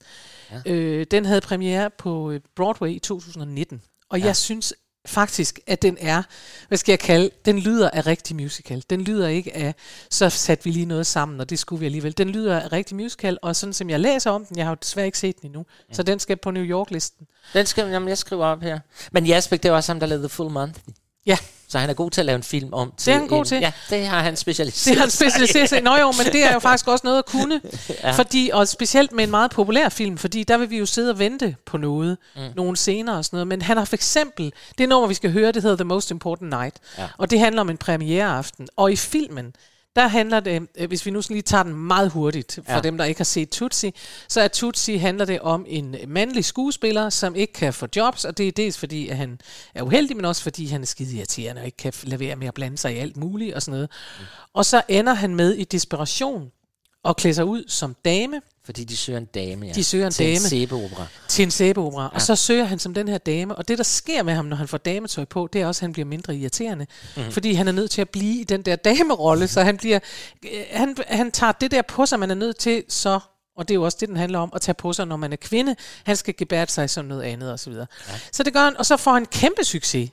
[0.51, 0.73] Ja.
[0.73, 4.27] Øh, den havde premiere på øh, Broadway i 2019, og ja.
[4.27, 4.75] jeg synes
[5.09, 6.23] faktisk, at den er,
[6.69, 8.85] hvad skal jeg kalde, den lyder af rigtig musical.
[8.91, 9.75] Den lyder ikke af,
[10.11, 12.19] så satte vi lige noget sammen, og det skulle vi alligevel.
[12.19, 14.77] Den lyder af rigtig musical, og sådan som jeg læser om den, jeg har jo
[14.83, 15.95] desværre ikke set den endnu, ja.
[15.95, 17.27] så den skal på New York-listen.
[17.53, 18.79] Den skal, jamen, jeg skriver op her.
[19.13, 20.81] Men Jasbæk, det er også ham, der lavede The Full Month.
[21.27, 23.29] Ja, Så han er god til at lave en film om til Det er han
[23.29, 23.59] god en, til.
[23.61, 25.83] Ja, det har han specialiseret Det har han specialiseret sig i.
[25.83, 27.61] Nå jo, men det er jo faktisk også noget at kunne.
[28.03, 28.11] Ja.
[28.11, 31.19] Fordi, og specielt med en meget populær film, fordi der vil vi jo sidde og
[31.19, 32.43] vente på noget, mm.
[32.57, 33.47] nogle scener og sådan noget.
[33.47, 36.51] Men han har for eksempel, det nummer, vi skal høre, det hedder The Most Important
[36.51, 36.77] Night.
[36.99, 37.07] Ja.
[37.19, 38.69] Og det handler om en premiereaften.
[38.77, 39.53] Og i filmen,
[39.97, 42.81] der handler det, øh, hvis vi nu lige tager den meget hurtigt, for Ja.
[42.81, 43.95] dem, der ikke har set Tutsi,
[44.29, 48.39] så er Tutsi handler det om en mandlig skuespiller, som ikke kan få jobs, og
[48.39, 49.41] det er dels fordi, at han
[49.75, 52.47] er uheldig, men også fordi, han er skide irriterende og ikke kan lade være med
[52.49, 53.91] at blande sig i alt muligt og sådan noget.
[54.19, 54.25] Mm.
[54.55, 56.51] Og så ender han med i desperation
[57.05, 59.73] at klæde sig ud som dame, Fordi de søger en dame, ja.
[59.73, 60.35] De søger en til dame.
[60.35, 61.07] en sæbeopera.
[61.29, 62.09] til en sæbeopera, ja.
[62.09, 64.57] og så søger han som den her dame, og det der sker med ham, når
[64.57, 67.25] han får dametøj på, det er også, at han bliver mindre irriterende, Mhm.
[67.27, 67.33] mm.
[67.33, 69.99] fordi han er nødt til at blive i den der damerolle, så han bliver,
[70.45, 73.21] øh, han, han tager det der på sig, man er nødt til så,
[73.57, 75.33] og det er jo også det, den handler om, at tage på sig, når man
[75.33, 77.87] er kvinde, han skal gebære sig som noget andet, og så videre.
[78.09, 78.13] Ja.
[78.33, 80.11] Så det gør han, og så får han kæmpe succes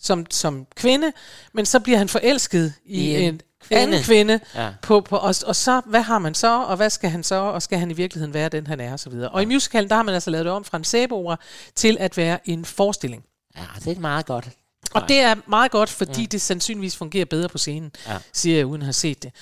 [0.00, 1.12] som, som kvinde,
[1.52, 3.82] men så bliver han forelsket i, I en en, kvinde.
[3.82, 4.64] anden kvinde, Ja.
[4.64, 4.72] ja.
[4.82, 7.62] på, på, og, og så, hvad har man så, og hvad skal han så, og
[7.62, 9.28] skal han i virkeligheden være den, han er, og så videre.
[9.28, 11.36] Og i musicalen, der har man altså lavet det om fra en sæbeopera
[11.74, 13.24] til at være en forestilling.
[13.56, 14.48] Ja, det er meget godt.
[14.94, 16.28] Og det er meget godt, fordi mm.
[16.28, 18.12] det sandsynligvis fungerer bedre på scenen, Ja.
[18.12, 18.18] ja.
[18.32, 19.32] siger jeg, uden at have set det.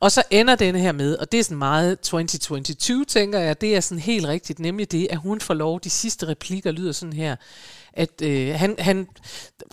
[0.00, 3.76] Og så ender denne her med, og det er sådan meget 2022, tænker jeg, det
[3.76, 7.12] er sådan helt rigtigt, nemlig det, at hun får lov, de sidste replikker lyder sådan
[7.12, 7.36] her,
[7.94, 9.08] at øh, han, han,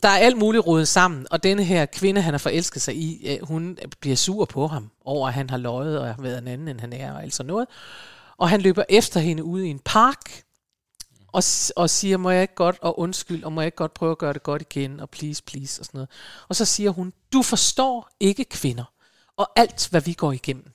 [0.03, 3.27] der er alt muligt rodet sammen, og denne her kvinde, han har forelsket sig i,
[3.27, 6.47] øh, hun bliver sur på ham over, at han har løjet og har været en
[6.47, 7.67] anden, end han er, og alt sådan noget.
[8.37, 10.43] Og han løber efter hende ude i en park,
[11.27, 11.43] og,
[11.75, 14.17] og siger, må jeg ikke godt, og undskyld, og må jeg ikke godt prøve at
[14.17, 16.09] gøre det godt igen, og please, please, og sådan noget.
[16.49, 18.93] Og så siger hun, du forstår ikke kvinder,
[19.37, 20.71] og alt, hvad vi går igennem.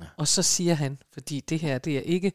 [0.00, 0.04] Ja.
[0.16, 2.32] Og så siger han, fordi det her, det er ikke,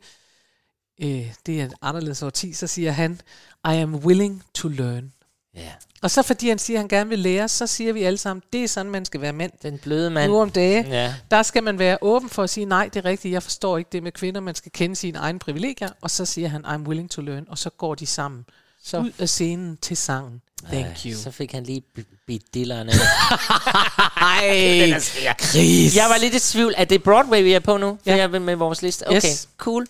[1.01, 3.21] øh, det er et anderledes årti, så siger han,
[3.65, 5.11] I am willing to learn.
[5.55, 5.71] Ja.
[6.01, 8.43] Og så fordi han siger, at han gerne vil lære, så siger vi alle sammen,
[8.53, 9.51] det er sådan, man skal være mand.
[9.63, 10.31] Den bløde mand.
[10.31, 11.13] Nu om dage, Ja.
[11.31, 13.89] der skal man være åben for at sige, nej, det er rigtigt, jeg forstår ikke
[13.91, 17.11] det med kvinder, man skal kende sine egne privilegier, og så siger han, I'm willing
[17.11, 18.45] to learn, og så går de sammen
[18.83, 18.99] så.
[18.99, 20.41] ud af scenen til sangen.
[20.71, 21.17] Thank you.
[21.17, 21.83] Så fik han lige
[22.27, 22.91] bidt dillerne.
[24.21, 24.99] Ej,
[25.49, 25.95] Chris.
[25.95, 26.73] Jeg var lidt i tvivl.
[26.77, 27.97] Er det Broadway, vi er på nu?
[28.05, 28.15] Ja.
[28.15, 29.07] Jeg er med vores liste.
[29.07, 29.49] Okay, Yes.
[29.57, 29.87] cool.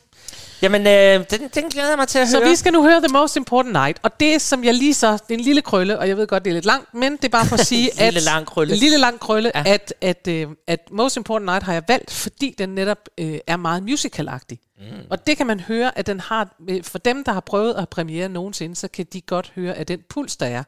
[0.62, 2.50] Jamen, øh, den, den glæder jeg mig til at Så høre.
[2.50, 5.20] vi skal nu høre The Most Important Night, og det som jeg lige så, det
[5.30, 7.30] er en lille krølle, og jeg ved godt, det er lidt langt, men det er
[7.30, 8.24] bare for at sige, Lille at...
[8.24, 8.76] lang krølle.
[8.76, 9.64] Lille lang krølle, ja.
[9.66, 13.58] at, at, øh, at Most Important Night har jeg valgt, fordi den netop øh, er
[13.58, 14.60] meget musicalagtig.
[14.82, 15.06] Mm.
[15.10, 17.90] Og det kan man høre, at den har, øh, for dem, der har prøvet at
[17.90, 20.64] premiere nogensinde, så kan de godt høre, at den puls, der er,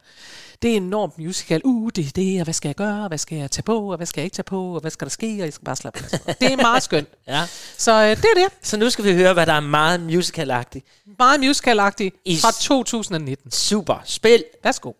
[0.61, 1.61] det er enormt musical.
[1.63, 3.91] Uh, det er det, og hvad skal jeg gøre, og hvad skal jeg tage på,
[3.91, 5.65] og hvad skal jeg ikke tage på, og hvad skal der ske, og jeg skal
[5.65, 6.35] bare slappe af.
[6.35, 7.07] Det er meget skønt.
[7.27, 7.43] Ja.
[7.77, 8.47] Så øh, det er det.
[8.61, 10.85] Så nu skal vi høre, hvad der er meget musicalagtigt.
[11.19, 13.51] Meget musicalagtigt fra 2019.
[13.51, 14.01] Super.
[14.05, 14.43] Spil.
[14.63, 14.91] Værsgo.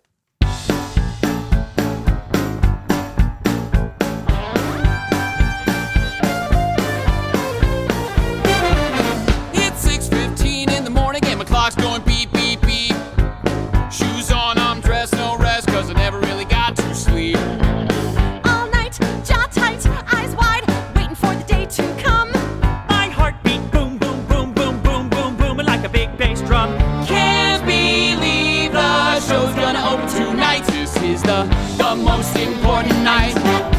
[31.04, 31.44] Is the,
[31.78, 33.73] the most important night.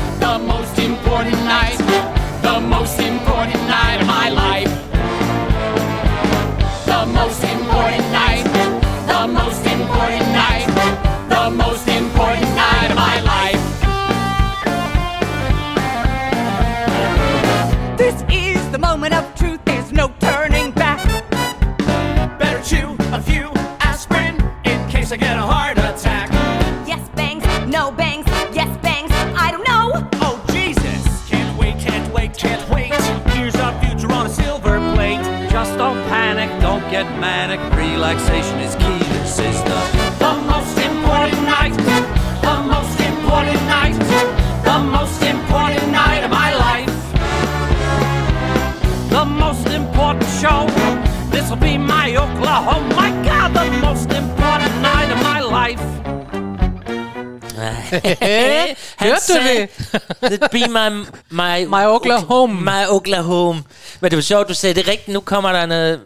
[60.28, 60.40] Det?
[60.50, 62.60] be my, my, My Oklahoma.
[62.60, 63.60] My Oklahoma.
[64.00, 66.00] Men det var sjovt, du sagde, det er rigtigt, nu kommer der noget...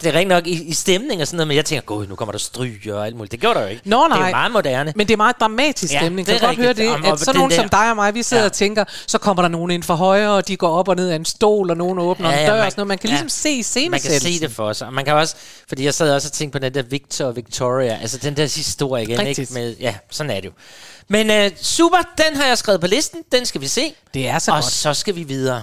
[0.00, 2.14] Det er rigtigt nok i, i stemning og sådan noget, men jeg tænker, gud, nu
[2.14, 3.32] kommer der stryg og alt muligt.
[3.32, 3.82] Det gjorde der jo ikke.
[3.84, 4.30] Nå, Det er nej.
[4.30, 4.92] meget moderne.
[4.96, 6.26] Men det er meget dramatisk Ja, stemning.
[6.28, 6.88] det Kan du godt høre det?
[6.94, 8.46] Om- At sådan nogen der- som dig og mig, vi sidder Ja.
[8.46, 11.08] og tænker, så kommer der nogen ind for højre, og de går op og ned
[11.10, 12.88] af en stol, og nogen åbner Ja, en ja, dør man- og sådan noget.
[12.88, 13.14] Man kan ja.
[13.14, 14.10] ligesom se Man scenesættelsen.
[14.30, 14.86] kan se det for sig.
[14.86, 15.34] Og man kan også,
[15.68, 18.42] fordi jeg sad også og tænkte på den der Victor og Victoria, altså den der
[18.56, 19.38] historie igen, Rigtigt.
[19.38, 19.52] ikke?
[19.52, 20.52] Med, ja, sådan er det jo.
[21.08, 23.94] Men øh, super, den har jeg skrevet på listen, den skal vi se.
[24.14, 24.64] Det er så og godt.
[24.64, 25.62] så skal vi videre.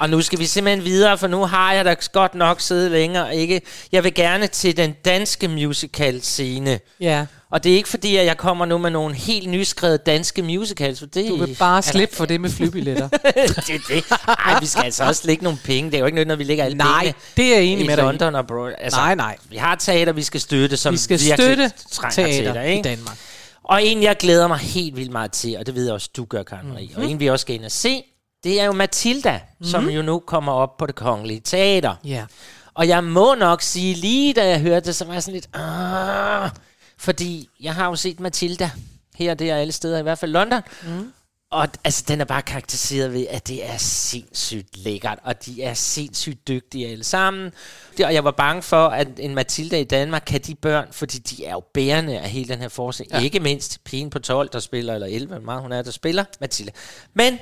[0.00, 3.36] Og nu skal vi simpelthen videre, for nu har jeg da godt nok siddet længere.
[3.36, 3.60] Ikke?
[3.92, 6.80] Jeg vil gerne til den danske musical scene.
[7.00, 7.26] Ja.
[7.50, 10.98] Og det er ikke fordi, at jeg kommer nu med nogle helt nyskrevet danske musicals.
[10.98, 13.08] For det Du vil bare slippe for det med flybilletter.
[13.68, 14.04] det er det.
[14.28, 15.90] Ej, vi skal altså også lægge nogle penge.
[15.90, 17.86] Det er jo ikke noget, når vi lægger alle Nej, pengene det er enig i
[17.86, 18.04] med dig.
[18.04, 18.64] London og bro.
[18.66, 19.36] Altså, Nej, nej.
[19.50, 22.78] Vi har teater, vi skal støtte, som Vi skal støtte trænger teater det, ikke?
[22.78, 23.16] i Danmark.
[23.64, 26.24] Og en, jeg glæder mig helt vildt meget til, og det ved jeg også, du
[26.24, 27.02] gør, Karen Marie, Mhm.
[27.04, 28.02] og en, vi også skal ind og se,
[28.44, 29.66] det er jo Matilda, mm.
[29.66, 31.94] som jo nu kommer op på det kongelige teater.
[32.04, 32.26] Ja.
[32.74, 35.48] Og jeg må nok sige, lige da jeg hørte det, så var jeg sådan lidt...
[35.54, 36.50] "Ah",
[36.98, 38.70] Fordi jeg har jo set Matilda
[39.14, 40.60] her og der alle steder, i hvert fald London.
[40.82, 41.12] Mm.
[41.50, 45.74] Og altså, den er bare karakteriseret ved, at det er sindssygt lækkert, og de er
[45.74, 47.52] sindssygt dygtige alle sammen.
[47.96, 51.18] Det, og jeg var bange for, at en Matilda i Danmark kan de børn, fordi
[51.18, 53.12] de er jo bærende af hele den her forskning.
[53.12, 53.20] Ja.
[53.20, 56.24] Ikke mindst pigen på 12, der spiller, eller 11, hvor meget hun er, der spiller
[56.40, 56.72] Matilda.
[57.14, 57.38] Men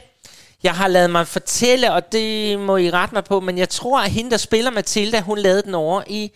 [0.66, 4.00] jeg har lavet mig fortælle, og det må I rette mig på, men jeg tror,
[4.00, 6.32] at hende, der spiller Matilda, hun lavede den over i,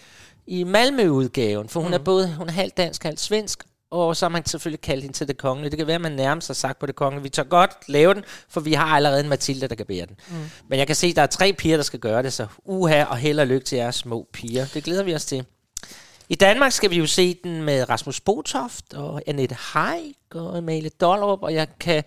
[0.47, 1.95] i Malmø-udgaven, for hun mm.
[1.95, 5.16] er både hun er halvt dansk, halvt svensk, og så har man selvfølgelig kaldt hende
[5.16, 5.71] til det kongelige.
[5.71, 7.23] Det kan være, at man nærmest har sagt på det kongelige.
[7.23, 10.16] Vi tør godt lave den, for vi har allerede en Matilda, der kan bære den.
[10.29, 10.51] Mm.
[10.69, 13.05] Men jeg kan se, at der er tre piger, der skal gøre det, så uha
[13.05, 14.66] og held og lykke til jer små piger.
[14.75, 15.45] Det glæder vi os til.
[16.29, 20.90] I Danmark skal vi jo se den med Rasmus Botoft og Annette Haig og Amalie
[21.01, 22.05] Dollerup, og jeg kan...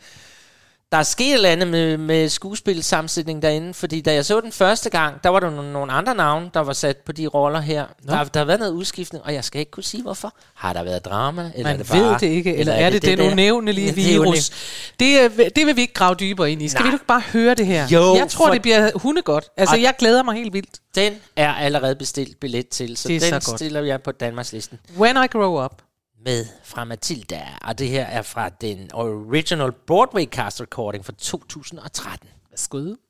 [0.94, 4.52] Der er sket et eller andet med, med skuespilsammensætning derinde, fordi da jeg så den
[4.52, 7.86] første gang, der var der nogle, andre navne, der var sat på de roller her.
[8.08, 10.34] Der, der har været noget udskiftning, og jeg skal ikke kunne sige, hvorfor.
[10.54, 11.42] Har der været drama?
[11.56, 13.62] Eller Man er det bare, ved det ikke, eller, er det, det, den jo
[13.96, 14.52] virus?
[15.00, 16.68] Det, er, det vil vi ikke grave dybere ind i.
[16.68, 16.90] Skal Nej.
[16.90, 17.88] vi ikke bare høre det her?
[17.92, 19.46] Jo, jeg tror, for- det bliver hundegodt.
[19.58, 20.80] Altså, Og- jeg glæder mig helt vildt.
[20.96, 23.60] Den er allerede bestilt billet til, så Det den så godt.
[23.60, 24.80] stiller jeg på Danmarks listen.
[24.98, 25.82] When I grow up
[26.26, 32.30] med fra Matilda, og det her er fra den original Broadway cast recording fra 2013.
[32.56, 33.03] Skud.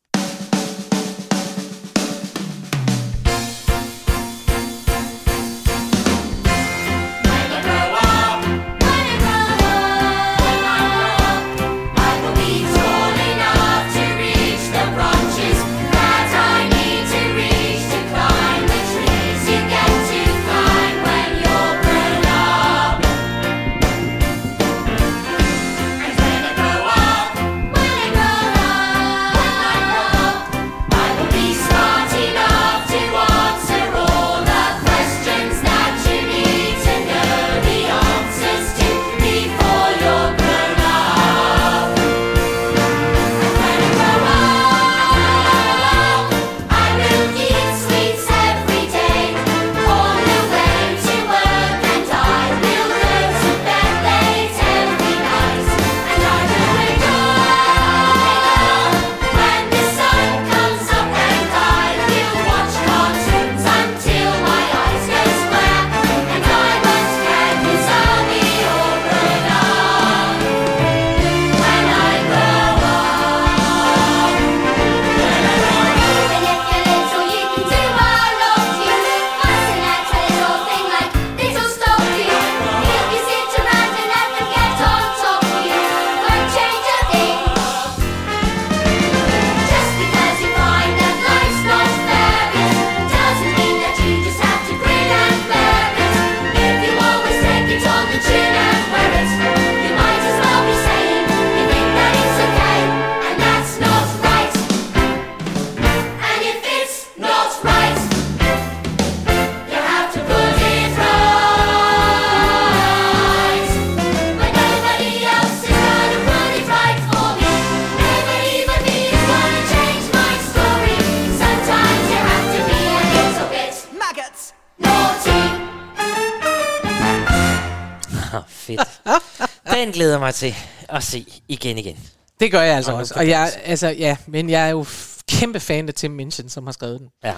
[129.94, 130.56] Glæder mig til
[130.90, 132.00] at se igen igen.
[132.40, 133.14] Det gør jeg altså Og også.
[133.18, 134.86] Og jeg, altså, ja, men jeg er jo
[135.30, 137.08] kæmpe fan af Tim Minchin, som har skrevet den.
[137.24, 137.34] Ja.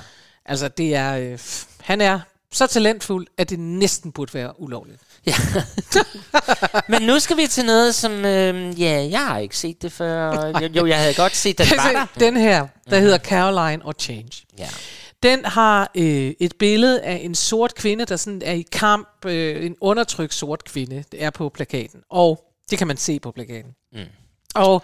[0.46, 1.18] Altså, det er...
[1.18, 1.40] Øh,
[1.82, 2.20] han er
[2.54, 5.02] så talentfuld, at det næsten burde være ulovligt.
[6.90, 8.12] Men nu skal vi til noget, som...
[8.26, 10.32] Øh, ja, jeg har ikke set det før.
[10.62, 12.06] Jo, jo, jeg havde godt set, den var der.
[12.20, 14.32] den her, der hedder Caroline or Change.
[14.58, 14.70] Ja.
[15.26, 19.26] Den har øh, et billede af en sort kvinde, der sådan er i kamp.
[19.26, 22.02] Øh, en undertrykt sort kvinde, er på plakaten.
[22.10, 23.72] Og det kan man se på plakaten.
[23.94, 24.00] Mm.
[24.56, 24.84] Og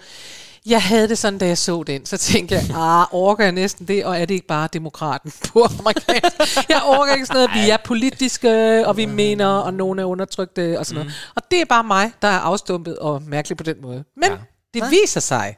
[0.65, 3.87] jeg havde det sådan, da jeg så den, så tænkte jeg, ah, orker jeg næsten
[3.87, 6.69] det, og er det ikke bare demokraten på amerikansk?
[6.69, 10.79] Jeg orker ikke sådan noget, vi er politiske, og vi mener, og nogen er undertrykte,
[10.79, 11.31] og sådan noget.
[11.35, 14.03] Og det er bare mig, der er afstumpet og mærkelig på den måde.
[14.15, 14.37] Men ja.
[14.73, 15.57] det viser sig,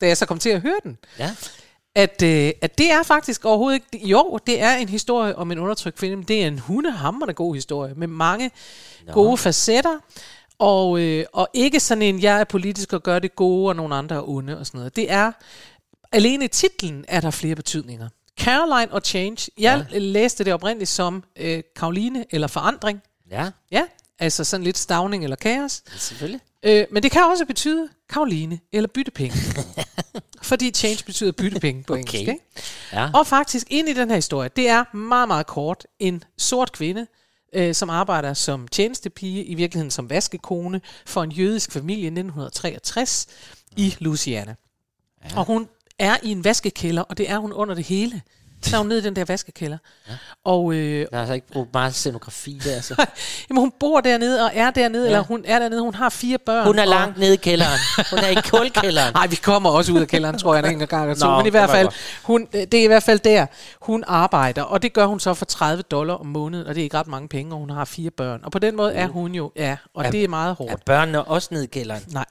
[0.00, 1.30] da jeg så kom til at høre den, Ja.
[1.94, 4.06] At, øh, at det er faktisk overhovedet ikke...
[4.06, 7.54] Jo, det er en historie om en undertrykt kvinde, men det er en hundehammerende god
[7.54, 8.50] historie, med mange
[9.06, 9.12] Nå.
[9.12, 9.98] gode facetter,
[10.58, 13.94] og, øh, og ikke sådan en, jeg er politisk og gør det gode, og nogle
[13.94, 14.96] andre er onde og sådan noget.
[14.96, 15.32] Det er...
[16.12, 18.08] Alene i titlen er der flere betydninger.
[18.40, 19.50] Caroline og Change.
[19.58, 19.98] Jeg ja.
[19.98, 23.02] læste det oprindeligt som øh, Karoline eller Forandring.
[23.30, 23.82] Ja, Ja,
[24.18, 25.82] altså sådan lidt stavning eller kaos.
[25.96, 26.40] selvfølgelig.
[26.62, 29.36] Øh, men det kan også betyde Karoline eller byttepenge.
[30.42, 32.14] fordi change betyder byttepenge på engelsk.
[32.14, 32.38] Ikke?
[32.92, 33.10] Ja.
[33.14, 35.86] Og faktisk ind i den her historie, det er meget, meget kort.
[35.98, 37.06] En sort kvinde,
[37.52, 43.26] øh, som arbejder som tjenestepige, i virkeligheden som vaskekone, for en jødisk familie i 1963
[43.76, 44.54] i Louisiana.
[45.24, 45.38] Ja.
[45.38, 48.22] Og hun er i en vaskekælder, og det er hun under det hele.
[48.62, 49.78] Så er hun nede i den der vaskekælder.
[50.08, 50.12] Ja.
[50.44, 52.94] Og, øh, Jeg har altså ikke brugt meget scenografi der, så.
[53.50, 55.08] jamen, hun bor dernede og er dernede, ja.
[55.08, 56.66] eller hun er dernede, hun har fire børn.
[56.66, 57.78] Hun er og- langt nede i kælderen.
[58.10, 59.12] Hun er i kulkælderen.
[59.20, 61.26] Nej, vi kommer også ud af kælderen, tror jeg, en gang eller to.
[61.30, 61.88] Nå, Men i hvert fald,
[62.22, 63.46] hun, det er i hvert fald der,
[63.80, 64.62] hun arbejder.
[64.62, 67.06] Og det gør hun så for 30 dollar om måneden, og det er ikke ret
[67.06, 68.40] mange penge, og hun har fire børn.
[68.44, 70.72] Og på den måde er hun jo, ja, og Er- det er meget hårdt.
[70.72, 72.02] Er børnene også nede i kælderen?
[72.12, 72.24] Nej,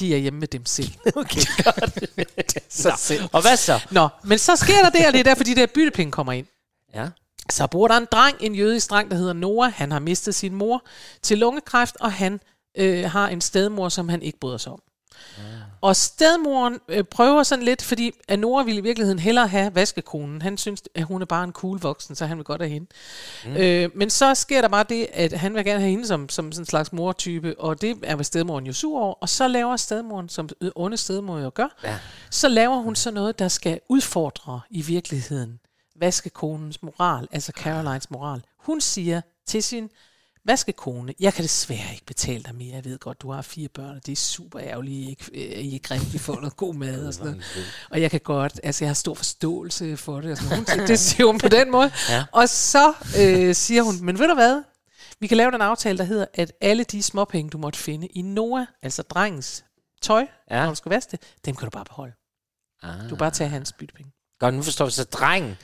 [0.00, 0.90] de er hjemme med dem selv.
[1.16, 1.98] Okay, godt.
[2.68, 3.28] Så Nå, selv.
[3.32, 3.80] Og hvad så?
[3.90, 6.46] Nå, men så sker der det, og det er derfor, de der byttepenge kommer ind.
[6.94, 7.08] Ja.
[7.50, 9.72] Så bor der en dreng, en jødisk dreng, der hedder Noah.
[9.72, 10.84] Han har mistet sin mor
[11.22, 12.40] til lungekræft, og han
[12.78, 14.80] øh, har en stedmor, som han ikke bryder sig om.
[15.84, 20.42] Og stedmoren øh, prøver sådan lidt, fordi at Nora ville i virkeligheden hellere have vaskekonen.
[20.42, 22.86] Han synes, at hun er bare en cool voksen, så han vil godt have hende.
[23.44, 23.56] Mm.
[23.56, 26.52] Øh, men så sker der bare det, at han vil gerne have hende som, som
[26.52, 29.14] sådan en slags mortype, og det er hvad stedmoren jo sur over.
[29.14, 31.98] Og så laver stedmoren, som onde stedmor jo gør, Ja.
[32.30, 35.60] så laver hun så noget, der skal udfordre i virkeligheden
[35.96, 38.42] vaskekonens moral, altså Carolines moral.
[38.58, 39.90] Hun siger til sin
[40.46, 42.74] vaskekone, jeg kan desværre ikke betale dig mere.
[42.74, 45.64] Jeg ved godt, du har fire børn, og det er super ærgerligt, I ikke, øh,
[45.64, 47.44] I ikke rigtig får noget god mad og sådan noget.
[47.90, 50.30] Og jeg kan godt, altså jeg har stor forståelse for det.
[50.30, 50.50] Og sådan.
[50.50, 50.78] noget.
[50.78, 51.90] Hun, det siger hun på den måde.
[52.10, 52.24] Ja.
[52.32, 54.62] Og så øh, siger hun, men ved du hvad?
[55.20, 58.22] Vi kan lave den aftale, der hedder, at alle de småpenge, du måtte finde i
[58.22, 59.64] Noah, altså drengens
[60.02, 60.62] tøj, ja.
[60.62, 62.14] når du skal vaske det, dem kan du bare beholde.
[62.82, 63.02] Ah.
[63.02, 64.12] Du kan bare tage hans byttepenge.
[64.38, 65.56] Godt, nu forstår vi så drengen.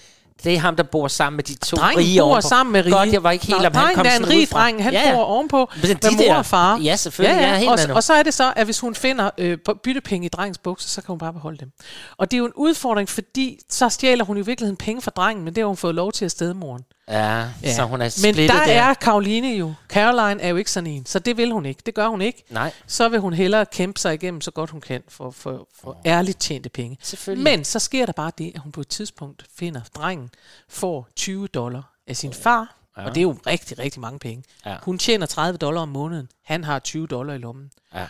[0.44, 2.48] Det er ham, der bor sammen med de to Drengen rige bor ovenpå.
[2.48, 2.94] sammen med rige.
[2.94, 5.08] Godt, jeg var ikke helt Nå, om han kom er en rig dreng, han ja,
[5.08, 5.14] ja.
[5.14, 6.78] bor ovenpå Men de med mor der- og far.
[6.78, 7.36] Ja, selvfølgelig.
[7.36, 7.46] Ja, ja.
[7.46, 9.58] Jeg er helt og, med og så er det så, at hvis hun finder øh,
[9.84, 11.70] byttepenge i drengens bukser, så kan hun bare beholde dem.
[12.16, 15.44] Og det er jo en udfordring, fordi så stjæler hun i virkeligheden penge fra drengen,
[15.44, 16.82] men det har hun fået lov til at stedmoren.
[17.10, 18.72] Ja, så hun er Men splittet der, der.
[18.72, 19.74] er Karoline jo.
[19.88, 21.82] Caroline er jo ikke sådan en, så det vil hun ikke.
[21.86, 22.44] Det gør hun ikke.
[22.50, 22.72] Nej.
[22.86, 26.40] Så vil hun hellere kæmpe sig igennem så godt hun kan for, for, for ærligt
[26.40, 26.98] tjente penge.
[27.02, 27.44] Selvfølgelig.
[27.44, 30.30] Men så sker der bare det, at hun på et tidspunkt finder, drengen
[30.68, 33.02] får 20 dollar af sin far, Ja.
[33.02, 33.08] ja.
[33.08, 34.44] og det er jo rigtig, rigtig mange penge.
[34.66, 34.76] Ja.
[34.82, 36.28] Hun tjener 30 dollar om måneden.
[36.44, 37.70] Han har 20 dollar i lommen.
[37.94, 38.06] Ja.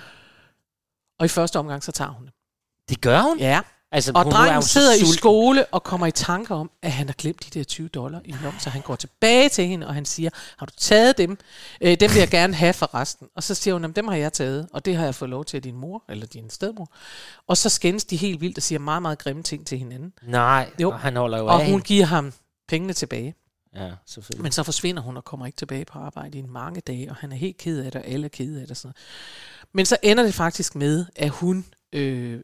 [1.18, 2.32] Og i første omgang, så tager hun det.
[2.88, 3.38] Det gør hun?
[3.38, 3.60] Ja.
[3.92, 5.14] Altså, og drengen sidder i sulten.
[5.14, 8.32] skole og kommer i tanker om, at han har glemt de der 20 dollar i
[8.42, 11.38] lommen, så han går tilbage til hende, og han siger, har du taget dem?
[11.80, 13.28] Øh, dem vil jeg gerne have for resten.
[13.36, 15.44] Og så siger hun, "Jamen, dem har jeg taget, og det har jeg fået lov
[15.44, 16.92] til af din mor, eller din stedmor.
[17.46, 20.12] Og så skændes de helt vildt og siger meget, meget grimme ting til hinanden.
[20.22, 20.90] Nej, Jo.
[20.90, 22.32] og han holder jo Og af hun giver ham
[22.68, 23.34] pengene tilbage.
[23.74, 24.42] Ja, selvfølgelig.
[24.42, 27.32] Men så forsvinder hun og kommer ikke tilbage på arbejde i mange dage, og han
[27.32, 28.70] er helt ked af det, og alle er kede af det.
[28.70, 28.94] og Sådan.
[29.72, 32.40] Men så ender det faktisk med, at hun øh,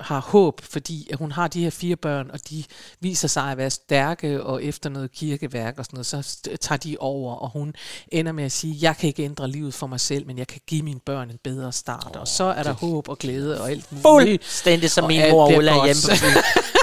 [0.00, 2.64] har håb, fordi at hun har de her fire børn, og de
[3.00, 6.96] viser sig at være stærke, og efter noget kirkeværk og sådan noget, så tager de
[7.00, 7.74] over, og hun
[8.12, 10.60] ender med at sige, jeg kan ikke ændre livet for mig selv, men jeg kan
[10.66, 12.10] give mine børn en bedre start.
[12.14, 14.44] Oh, og så er der håb og glæde og alt muligt.
[14.44, 16.02] Fuldstændig som min mor Ulla hjemme.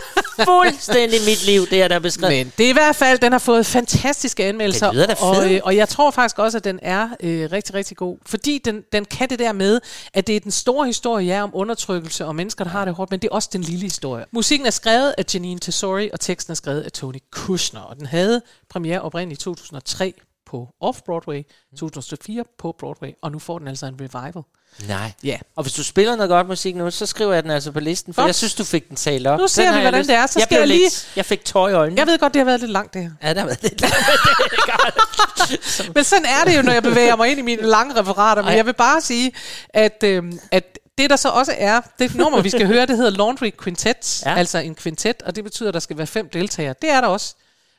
[0.46, 2.38] Fuldstændig mit liv, det er der beskrevet.
[2.38, 4.88] Men det er i hvert fald, den har fået fantastiske anmeldelser.
[4.88, 7.98] Det lyder og, øh, og jeg tror faktisk også, at den er øh, rigtig, rigtig
[7.98, 8.18] god.
[8.26, 9.80] Fordi den, den kan det der med,
[10.14, 13.12] at det er den store historie, ja, om undertrykkelse og mennesker, der har det hårdt,
[13.12, 14.26] men det er også den lille historie.
[14.32, 17.82] Musikken er skrevet af Janine Tesori, og teksten er skrevet af Tony Kushner.
[17.82, 20.14] Og den havde premiere oprindeligt i 2003
[20.54, 21.42] på Off-Broadway,
[21.80, 24.44] 2004 på Broadway, og nu får den altså en revival.
[24.88, 25.12] Nej.
[25.24, 25.38] Ja.
[25.56, 28.14] Og hvis du spiller noget godt musik nu, så skriver jeg den altså på listen,
[28.14, 28.28] for Godt.
[28.28, 29.40] jeg synes, du fik den talt op.
[29.40, 30.28] Nu ser Den vi, hvordan lyst- det er.
[30.28, 32.00] Så jeg skal jeg lige- Lidt, jeg fik tøj i øjnene.
[32.00, 33.12] Jeg ved godt, det har været lidt langt, det her.
[33.24, 33.84] Ja, det har været lidt
[35.96, 38.42] Men sådan er det jo, når jeg bevæger mig ind i mine lange referater.
[38.42, 38.56] Men Ej.
[38.56, 39.32] jeg vil bare sige,
[39.70, 43.12] at, øhm, at det der så også er, det nummer, vi skal høre, det hedder
[43.12, 44.36] Laundry Quintet, ja.
[44.36, 46.76] altså en kvintet, og det betyder, at der skal være fem deltagere.
[46.82, 47.36] Det er der også.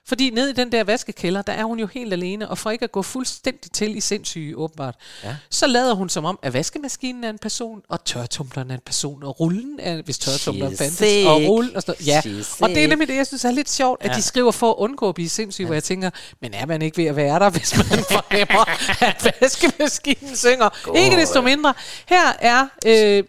[0.06, 2.84] Fordi ned i den der vaskekælder, der er hun jo helt alene, og for ikke
[2.84, 4.94] at gå fuldstændig til i sindssyge, åbenbart,
[5.24, 5.36] Ja.
[5.50, 9.22] så lader hun som om, at vaskemaskinen er en person, og tørretumbleren er en person,
[9.22, 11.26] og rullen er, hvis tørretumbleren fandtes, sick.
[11.28, 12.06] og rullen og sådan noget.
[12.06, 14.14] Ja, She's og det er nemlig det, jeg synes er lidt sjovt, at Ja.
[14.16, 16.96] de skriver for at undgå at blive sindssyge, hvor jeg tænker, men er man ikke
[16.96, 18.64] ved at være der, hvis man fornemmer,
[19.04, 20.68] at vaskemaskinen synger?
[20.82, 20.96] God.
[20.96, 21.74] Ikke desto mindre.
[22.06, 23.22] Her er, øh,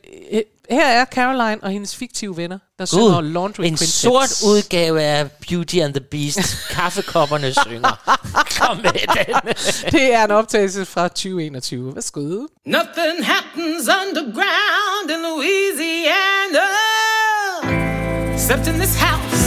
[0.69, 3.87] her er Caroline og hendes fiktive venner, der synger Laundry en Quintet.
[3.87, 6.57] sort udgave af Beauty and the Beast.
[6.69, 8.17] Kaffekopperne synger.
[8.59, 9.53] Kom med den.
[9.91, 11.95] Det er en optagelse fra 2021.
[11.95, 12.19] Værsgo.
[12.65, 16.67] Nothing happens underground in Louisiana
[18.33, 19.43] except in this house,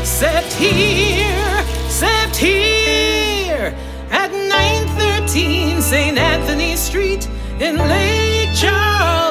[0.00, 3.74] except here, except here
[4.10, 6.18] at 913 St.
[6.18, 7.24] Anthony Street
[7.60, 9.21] in Lake Charles,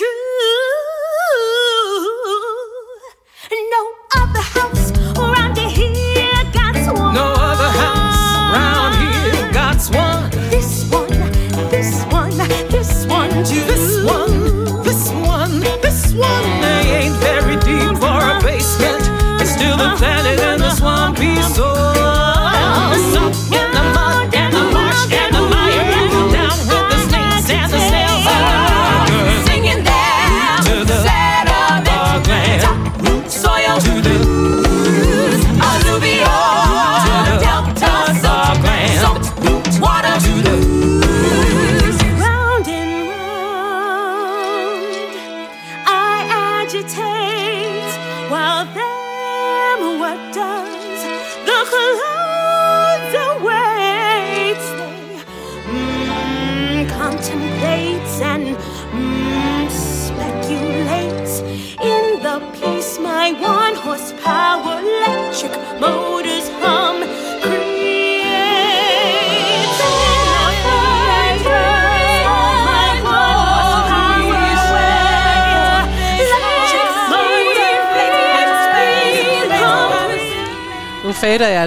[0.00, 0.06] No
[4.16, 7.14] other house round here got swamp.
[7.14, 10.32] No other house round here got swamp.
[10.48, 11.10] This one,
[11.68, 12.34] this one,
[12.70, 13.62] this one too.
[13.66, 16.60] This one, this one, this one.
[16.62, 19.02] They ain't very deep for a basement,
[19.38, 20.60] but still the planet and
[21.18, 21.69] be so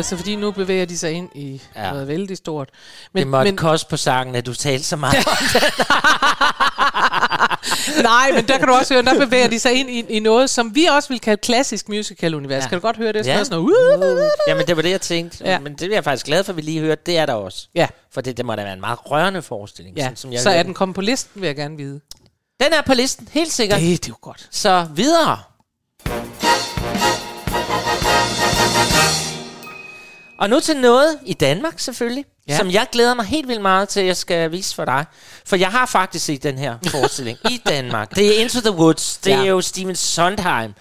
[0.04, 1.91] altså, fordi nu bevæger de sig ind i ja.
[1.91, 2.70] Noget vældig stort.
[3.14, 5.16] Men, det måtte men, koste på sangen, at du talte så meget.
[8.04, 10.49] Nej, men der kan du også høre, der bevæger de sig ind i, i noget,
[10.49, 12.64] som vi også vil kalde klassisk musical-univers.
[12.64, 12.70] Ja.
[12.70, 13.28] Kan du godt høre det?
[13.28, 13.38] Ja.
[13.38, 13.43] Ja.
[13.43, 15.43] Sådan noget, Jamen, det var det, jeg tænkte.
[15.45, 15.60] Ja.
[15.60, 17.01] Men det er jeg faktisk glad for, at vi lige hørte.
[17.06, 17.68] Det er der også.
[17.76, 17.88] Ja.
[18.12, 19.97] For det, det må da være en meget rørende forestilling.
[19.97, 20.04] ja.
[20.04, 21.99] sådan som jeg så er den kommet på listen, vil jeg gerne vide.
[22.60, 23.80] Den er på listen, helt sikkert.
[23.80, 24.47] Det, det er jo godt.
[24.51, 25.38] Så videre.
[30.44, 32.58] Og nu til noget i Danmark selvfølgelig, Ja.
[32.58, 35.06] som jeg glæder mig helt vildt meget til, at jeg skal vise for dig.
[35.46, 38.16] For jeg har faktisk set den her forestilling i Danmark.
[38.16, 39.18] Det er Into the Woods.
[39.18, 39.38] Det Ja.
[39.39, 40.74] er jo Steven Sondheim.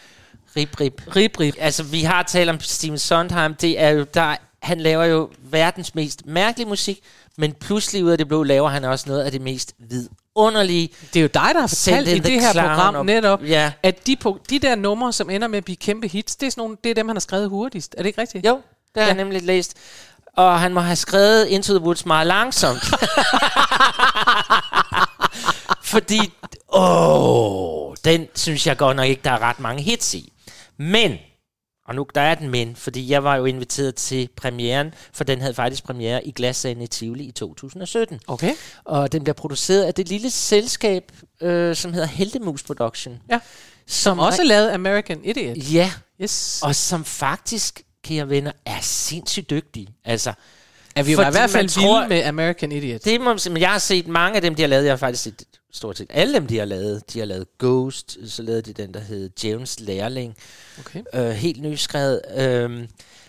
[0.56, 1.02] Rip, rip.
[1.16, 1.54] Rip, rip.
[1.58, 3.54] Altså, vi har talt om Steven Sondheim.
[3.54, 7.00] Det er jo, der, han laver jo verdens mest mærkelige musik,
[7.38, 10.88] men pludselig ud af det blå laver han også noget af det mest vidunderlige.
[11.14, 13.72] Det er jo dig, der har fortalt i det her program og- netop, Ja.
[13.82, 16.50] at de, på, de der numre, som ender med at blive kæmpe hits, det er,
[16.50, 17.94] sådan nogle, det er dem, han har skrevet hurtigst.
[17.98, 18.46] Er det ikke rigtigt?
[18.46, 18.60] Jo,
[18.94, 19.76] det har jeg nemlig læst.
[20.36, 22.82] Og han må have skrevet Into the Woods meget langsomt.
[25.92, 26.32] Fordi,
[26.68, 30.32] åh, den synes jeg godt nok ikke, der er ret mange hits i.
[30.76, 31.18] Men,
[31.88, 35.40] og nu der er den men, fordi jeg var jo inviteret til premieren, for den
[35.40, 38.20] havde faktisk premiere i Glassalen i Tivoli i 2017.
[38.26, 38.54] Okay.
[38.84, 43.22] Og den bliver produceret af det lille selskab, øh, som hedder Heldemus Production.
[43.30, 43.40] Ja.
[43.86, 45.56] Som også lavede American Idiot.
[45.56, 45.92] Ja.
[46.22, 46.60] Yes.
[46.62, 49.88] Og som faktisk, kære venner, er sindssygt dygtige.
[50.04, 50.32] Altså,
[50.96, 53.04] Ja, vi var i hvert fald tror- med American Idiot.
[53.04, 54.84] Det må men jeg har set mange af dem, de har lavet.
[54.84, 55.42] Jeg har faktisk set
[55.72, 57.12] stort set alle dem, de har lavet.
[57.12, 60.36] De har lavet Ghost, så lavede de den, der hed James Lærling.
[60.80, 61.02] Okay.
[61.14, 62.20] Øh, helt nyskrevet.
[62.36, 62.86] Øhm,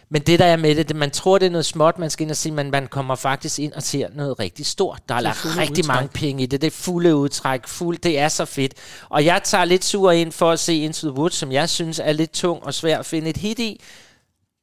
[0.10, 2.24] men det, der er med det, det, man tror, det er noget småt, man skal
[2.24, 5.00] ind og se, men man kommer faktisk ind og ser noget rigtig stort.
[5.10, 5.86] Der er er lagt rigtig udtræk.
[5.86, 6.62] mange penge i det.
[6.62, 7.68] Det er fulde udtræk.
[7.68, 8.74] Fuld, det er så fedt.
[9.10, 12.00] Og jeg tager lidt sur ind for at se Into the Woods, som jeg synes
[12.04, 13.82] er lidt tung og svær at finde et hit i.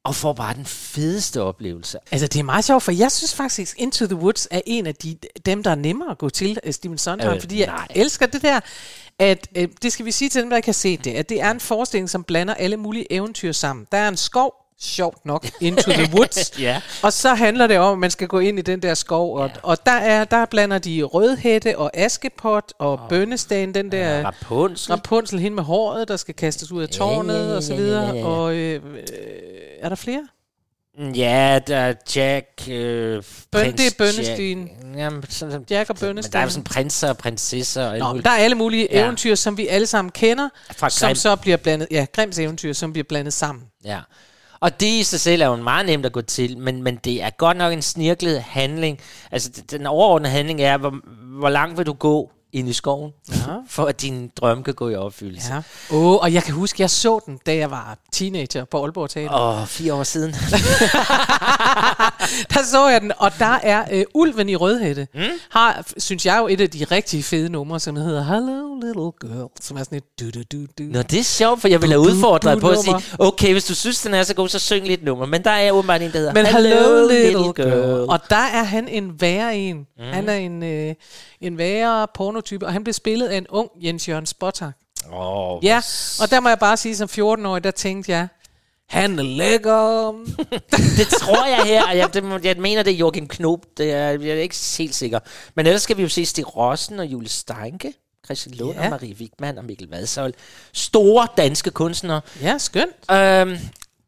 [0.03, 1.97] Og får bare den fedeste oplevelse.
[2.11, 4.95] Altså, det er meget sjovt, for jeg synes faktisk, Into the Woods er en af
[4.95, 7.67] de, dem, der er nemmere at gå til, uh, Steven Sondheim, Øh, øh, fordi jeg
[7.67, 7.87] nej.
[7.95, 8.59] elsker det der,
[9.19, 11.41] at, øh, det skal vi sige til dem, der ikke har set det, at det
[11.41, 13.87] er en forestilling, som blander alle mulige eventyr sammen.
[13.91, 16.81] Der er en skov, sjovt nok, Into the Woods, Ja.
[17.03, 19.51] og så handler det om, at man skal gå ind i den der skov, og,
[19.63, 23.09] og der, er, der blander de rødhætte og askepot og oh.
[23.09, 24.91] bønnestagen, den der Ja, Rapunzel.
[24.93, 27.79] Rapunzel, hende med håret, der skal kastes ud af tårnet, ja, ja, og så ja,
[27.79, 28.25] ja, videre, ja, ja.
[28.25, 29.01] og øh, øh,
[29.81, 30.27] er der flere?
[31.15, 32.47] Ja, der er Jack...
[32.69, 33.23] Øh,
[33.55, 34.67] Bøn- det er Bønnestien.
[34.67, 34.97] Jack.
[34.97, 36.43] Jamen, sådan, sådan, Jack og Men der er Bønnestien.
[36.43, 37.85] jo sådan prinser og prinsesser.
[38.03, 38.99] Og Nå, der er alle mulige Ja.
[38.99, 39.05] ja.
[39.05, 41.15] eventyr, som vi alle sammen kender, Fra som Grimm.
[41.15, 43.63] så bliver blandet, ja, Grimms eventyr, som bliver blandet sammen.
[43.85, 43.99] Ja.
[44.61, 47.23] Og det i sig selv er jo meget nemt at gå til, men, men det
[47.23, 48.99] er godt nok en snirklet handling.
[49.31, 50.95] Altså, den overordnede handling er, hvor,
[51.39, 53.35] hvor langt vil du gå ind i skoven, ja.
[53.67, 55.53] for at din drøm kan gå i opfyldelse.
[55.53, 55.61] Ja.
[55.89, 59.61] Oh, og jeg kan huske, jeg så den, da jeg var teenager på Aalborg Teater.
[59.61, 60.31] Åh, fire år siden.
[62.53, 65.07] der så jeg den, og der er øh, Ulven i Rødhætte.
[65.13, 65.21] Mm?
[65.49, 69.49] Har, synes jeg jo, et af de rigtig fede numre, som hedder Hello Little Girl,
[69.61, 70.83] som er sådan et du du du du.
[70.83, 73.75] Nå, det er sjovt, for jeg ville have udfordret på at sige, okay, hvis du
[73.75, 75.25] synes, den er så god, så syng lidt nummer.
[75.25, 78.09] Men der er åbenbart en, der hedder Men Hello, Little, girl.
[78.09, 79.77] Og der er han en værre en.
[79.77, 80.03] Mm.
[80.03, 80.95] Han er en, øh,
[81.41, 84.73] en værre pornotype, og han blev spillet af en ung Jens Jørgen Spottak.
[85.11, 85.81] Oh, Ja,
[86.21, 88.27] og der må jeg bare sige, som 14-årig, der tænkte jeg,
[88.89, 90.11] han er lækker.
[90.97, 93.65] det tror jeg her, og jeg, det, jeg mener, det er Joachim Knob.
[93.77, 95.19] Det er, jeg er ikke helt sikker.
[95.55, 97.93] Men ellers skal vi jo se Stig Rossen og Julie Steinke,
[98.25, 98.83] Christian Lund Ja.
[98.83, 100.33] og Marie Wigman og Mikkel Vadsøl.
[100.73, 102.21] Store danske kunstnere.
[102.41, 103.11] Ja, skønt.
[103.11, 103.57] Øhm,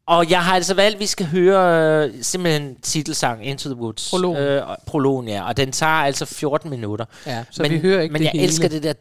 [0.06, 4.10] og jeg har altså valgt, at vi skal høre øh, simpelthen titelsang Into the Woods.
[4.10, 4.36] Prologen.
[4.42, 5.46] Øh, og- prologen, ja.
[5.46, 7.04] Og den tager altså 14 minutter.
[7.26, 8.44] Ja, så vi hører ikke Men det jeg hele.
[8.44, 8.94] elsker det der...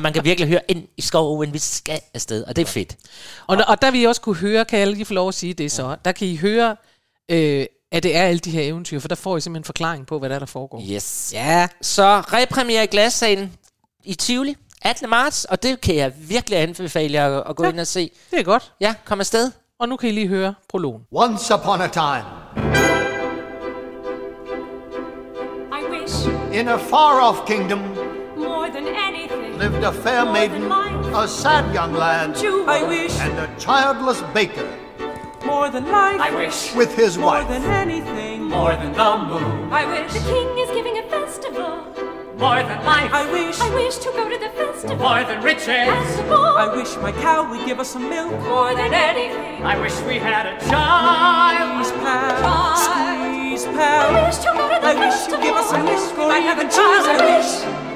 [0.00, 2.44] Man kan virkelig høre ind i skoven, vi skal afsted.
[2.44, 2.96] Og det er fedt.
[3.46, 5.54] Og, og der vil I også kunne høre, kan jeg lige få lov at sige
[5.54, 6.76] det så, der kan I høre,
[7.30, 10.06] øh, at det er alle de her eventyr, for der får I simpelthen en forklaring
[10.06, 10.82] på, hvad der, er, der foregår.
[10.90, 11.30] Yes.
[11.34, 11.68] Ja.
[11.82, 13.52] Så repremiere i Glassalen
[14.04, 15.10] i Tivoli 18.
[15.10, 17.70] marts, og det kan jeg virkelig anbefale jer at, at gå ja.
[17.70, 18.10] ind og se.
[18.30, 18.72] Det er godt.
[18.80, 19.50] Ja, kom afsted.
[19.78, 21.02] Og nu kan I lige høre prologen.
[21.12, 22.24] Once upon a time,
[25.72, 26.14] I wish
[26.60, 27.78] in a far off kingdom,
[28.36, 30.72] more than anything lived a fair maiden,
[31.14, 32.28] a sad young lad,
[32.78, 34.66] I wish and a childless baker
[35.46, 36.20] more than life.
[36.20, 37.48] I wish with his more wife.
[37.48, 38.42] than anything.
[38.44, 42.09] more than the moon, I wish The king is giving a festival.
[42.40, 44.96] More than life, I wish I wish to go to the festival.
[44.96, 45.66] more than riches.
[45.66, 46.44] Festival.
[46.64, 48.32] I wish my cow would give us some milk.
[48.44, 49.62] More than anything.
[49.64, 51.84] I wish we had a child.
[51.86, 52.78] Squeeze pal, Child.
[52.78, 55.38] squeeze I wish to go to the I wish festival.
[55.38, 57.04] you'd give us some I wish milk we might have a even child.
[57.06, 57.20] cheese.
[57.20, 57.89] I wish.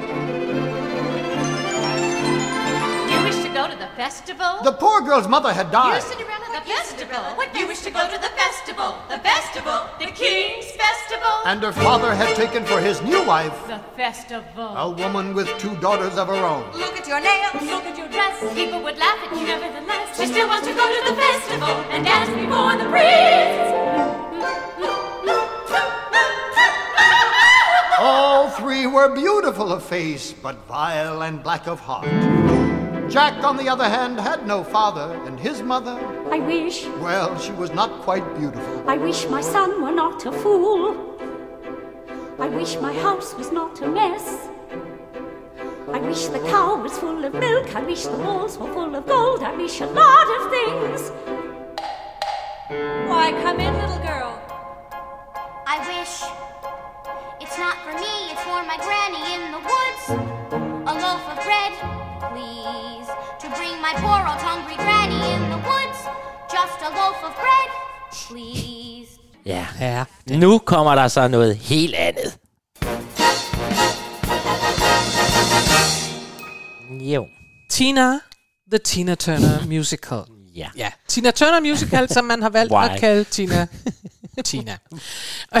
[3.95, 4.59] Festival?
[4.63, 5.95] The poor girl's mother had died.
[5.95, 6.03] You, died.
[6.03, 7.23] Cinderella, the festival.
[7.35, 8.95] What you wish to go to the festival?
[9.09, 9.87] The festival.
[9.99, 11.33] The king's festival.
[11.45, 14.75] And her father had taken for his new wife The festival.
[14.75, 16.63] a woman with two daughters of her own.
[16.73, 17.53] Look at your nails.
[17.71, 18.35] Look at your dress.
[18.53, 20.17] People would laugh at you nevertheless.
[20.19, 23.71] She still wants to go to the festival and dance before the prince.
[27.97, 32.05] All three were beautiful of face, but vile and black of heart.
[33.09, 35.97] Jack, on the other hand, had no father, and his mother,
[36.31, 38.89] I wish, well, she was not quite beautiful.
[38.89, 41.15] I wish my son were not a fool.
[42.39, 44.49] I wish my house was not a mess.
[45.87, 47.75] I wish the cow was full of milk.
[47.75, 49.43] I wish the walls were full of gold.
[49.43, 51.11] I wish a lot of things.
[53.07, 54.41] Why, come in, little girl.
[55.67, 56.23] I wish
[57.39, 60.03] it's not for me, it's for my granny in the woods.
[60.89, 63.09] A loaf of bread, please,
[63.41, 65.99] to bring my poor old hungry granny in the woods.
[66.55, 67.69] Just a loaf of bread,
[68.11, 69.19] please.
[69.45, 69.65] Ja.
[69.79, 70.05] ja.
[70.29, 72.37] Nu kommer der så noget helt andet.
[76.89, 77.27] Jo.
[77.69, 78.19] Tina,
[78.71, 80.23] The Tina Turner Musical.
[80.55, 80.69] Ja.
[80.77, 80.91] ja.
[81.07, 82.85] Tina Turner Musical, som man har valgt Why?
[82.89, 83.67] at kalde Tina.
[84.43, 84.77] Tina.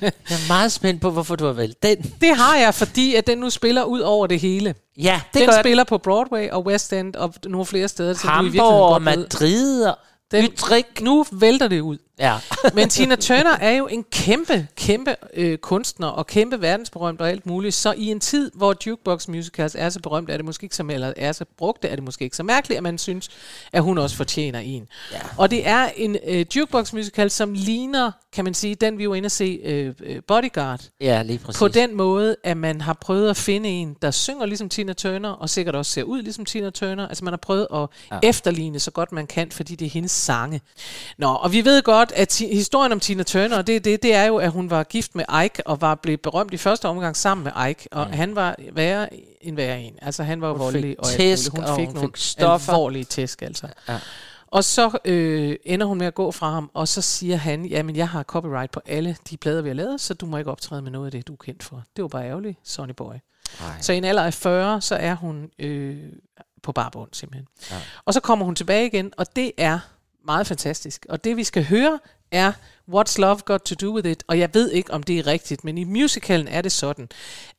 [0.00, 2.14] Jeg er meget spændt på, hvorfor du har valgt den.
[2.20, 4.74] Det har jeg, fordi at den nu spiller ud over det hele.
[4.98, 5.62] Ja, det den gør den.
[5.62, 8.14] spiller på Broadway og West End og nogle flere steder.
[8.14, 9.98] Så du i Hamburg virkeligheden og godt ved- Madrid og
[10.30, 11.00] den, Utrecht.
[11.00, 11.98] Nu vælter det ud.
[12.20, 12.38] Ja.
[12.74, 17.46] Men Tina Turner er jo en kæmpe, kæmpe øh, kunstner og kæmpe verdensberømt og alt
[17.46, 17.74] muligt.
[17.74, 20.84] Så i en tid, hvor jukebox musicals er så berømt, er det måske ikke så,
[20.90, 23.28] eller er så brugte, er det måske ikke så mærkeligt, at man synes,
[23.72, 24.88] at hun også fortjener en.
[25.12, 25.18] Ja.
[25.36, 29.14] Og det er en øh, jukebox musical, som ligner, kan man sige, den vi var
[29.14, 30.80] inde at se, øh, øh, Bodyguard.
[31.00, 31.58] Ja, lige præcis.
[31.58, 35.30] På den måde, at man har prøvet at finde en, der synger ligesom Tina Turner,
[35.30, 37.08] og sikkert også ser ud ligesom Tina Turner.
[37.08, 38.28] Altså man har prøvet at ja.
[38.28, 40.60] efterligne så godt man kan, fordi det er hendes sange.
[41.18, 44.24] Nå, og vi ved godt, at ti- historien om Tina Turner, det, det, det er
[44.24, 47.44] jo, at hun var gift med Ike, og var blevet berømt i første omgang sammen
[47.44, 48.12] med Ike, og mm.
[48.12, 49.08] han var værre
[49.40, 49.94] end værre en.
[50.02, 52.72] Altså han var Hun voldelig, og tæsk, og hun fik hun nogle fik stoffer.
[52.72, 53.68] alvorlige tæsk, altså.
[53.88, 53.98] Ja.
[54.46, 57.96] Og så øh, ender hun med at gå fra ham, og så siger han, jamen
[57.96, 60.82] jeg har copyright på alle de plader, vi har lavet, så du må ikke optræde
[60.82, 61.82] med noget af det, du er kendt for.
[61.96, 63.12] Det var bare ærgerligt, Sonny Boy.
[63.60, 63.66] Ej.
[63.80, 65.96] Så i en alder af 40, så er hun øh,
[66.62, 67.46] på barbund simpelthen.
[67.70, 67.76] Ja.
[68.04, 69.78] Og så kommer hun tilbage igen, og det er
[70.24, 71.06] meget fantastisk.
[71.08, 71.98] Og det vi skal høre
[72.30, 72.52] er
[72.94, 74.24] What's Love Got To Do With It?
[74.26, 77.08] Og jeg ved ikke, om det er rigtigt, men i musicalen er det sådan,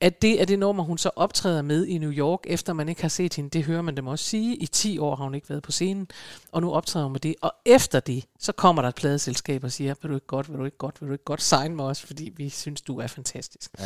[0.02, 3.02] at det er det nummer, hun så optræder med i New York, efter man ikke
[3.02, 3.50] har set hende.
[3.50, 4.56] Det hører man dem også sige.
[4.56, 6.08] I 10 år har hun ikke været på scenen,
[6.52, 7.36] og nu optræder hun med det.
[7.42, 10.60] Og efter det, så kommer der et pladeselskab og siger, vil du ikke godt, vil
[10.60, 13.08] du ikke godt, vil du ikke godt sign med os, fordi vi synes, du er
[13.08, 13.72] fantastisk.
[13.80, 13.86] Ja.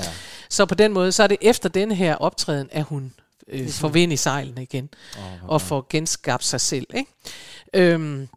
[0.49, 3.13] Så på den måde, så er det efter denne her optræden, at hun
[3.47, 6.88] øh, får vind i sejlene igen, Åh, hvor og får genskabt sig selv.
[6.93, 7.11] Ikke?
[7.73, 8.28] Øhm,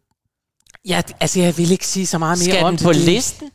[0.89, 2.83] ja, altså jeg vil ikke sige så meget mere Skal om den det.
[2.85, 3.51] på listen?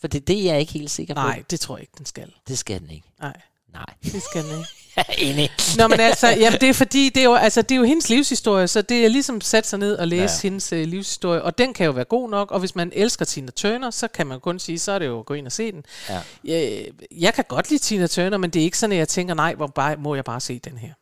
[0.00, 1.20] For det, det er jeg ikke helt sikker på.
[1.20, 2.32] Nej, det tror jeg ikke, den skal.
[2.48, 3.06] Det skal den ikke.
[3.20, 3.36] Nej.
[3.72, 3.84] Nej.
[4.04, 4.68] Det skal den ikke.
[4.96, 5.50] Jeg er enig.
[5.78, 8.08] Nå, men altså, jamen, det er fordi, det er, jo, altså, det er jo hendes
[8.08, 10.22] livshistorie, så det er ligesom sat sig ned og læse Ja.
[10.22, 10.38] ja.
[10.42, 13.50] hendes uh, livshistorie, og den kan jo være god nok, og hvis man elsker Tina
[13.50, 15.72] Turner, så kan man kun sige, så er det jo at gå ind og se
[15.72, 15.84] den.
[16.08, 16.20] Ja.
[16.44, 16.86] Jeg,
[17.18, 19.54] jeg kan godt lide Tina Turner, men det er ikke sådan, at jeg tænker, nej,
[19.54, 20.92] hvor bare, må jeg bare se den her.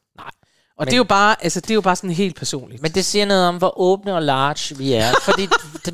[0.77, 2.83] Og Men- det er jo bare, altså, det er jo bare sådan helt personligt.
[2.83, 5.13] Men det siger noget om, hvor åbne og large vi er.
[5.23, 5.49] Fordi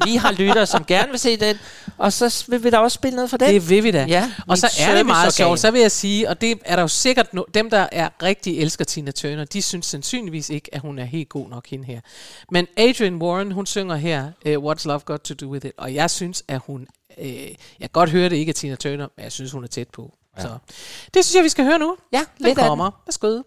[0.05, 1.57] vi har lyttere, som gerne vil se den,
[1.99, 3.55] og så vil vi da også spille noget for den.
[3.55, 4.05] Det vil vi da.
[4.09, 6.83] Ja, og så er det meget sjovt, så vil jeg sige, og det er der
[6.83, 10.81] jo sikkert, no- dem der er rigtig elsker Tina Turner, de synes sandsynligvis ikke, at
[10.81, 12.01] hun er helt god nok hende her.
[12.51, 15.95] Men Adrian Warren, hun synger her, uh, What's Love Got To Do With It, og
[15.95, 16.87] jeg synes, at hun,
[17.19, 19.69] uh, jeg kan godt høre det ikke er Tina Turner, men jeg synes, hun er
[19.69, 20.15] tæt på.
[20.39, 20.43] Ja.
[20.43, 20.49] Så
[21.15, 21.97] det synes jeg, vi skal høre nu.
[22.13, 22.55] Ja, af den.
[22.55, 22.91] kommer.
[23.07, 23.43] Værsgo.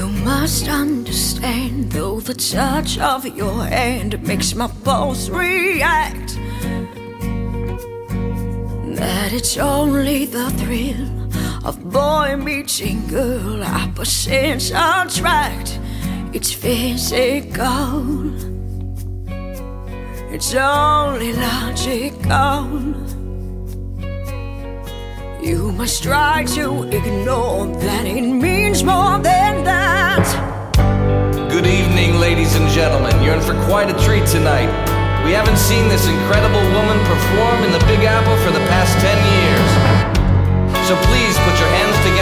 [0.00, 6.36] You must understand, though the touch of your hand makes my pulse react,
[8.96, 11.28] that it's only the thrill
[11.66, 15.78] of boy meeting girl, opposites attract.
[16.32, 18.32] It's physical.
[20.32, 23.19] It's only logical.
[25.40, 30.28] You must try to ignore that it means more than that.
[31.48, 33.16] Good evening, ladies and gentlemen.
[33.24, 34.68] You're in for quite a treat tonight.
[35.24, 39.16] We haven't seen this incredible woman perform in the Big Apple for the past 10
[39.32, 39.70] years.
[40.84, 42.19] So please put your hands together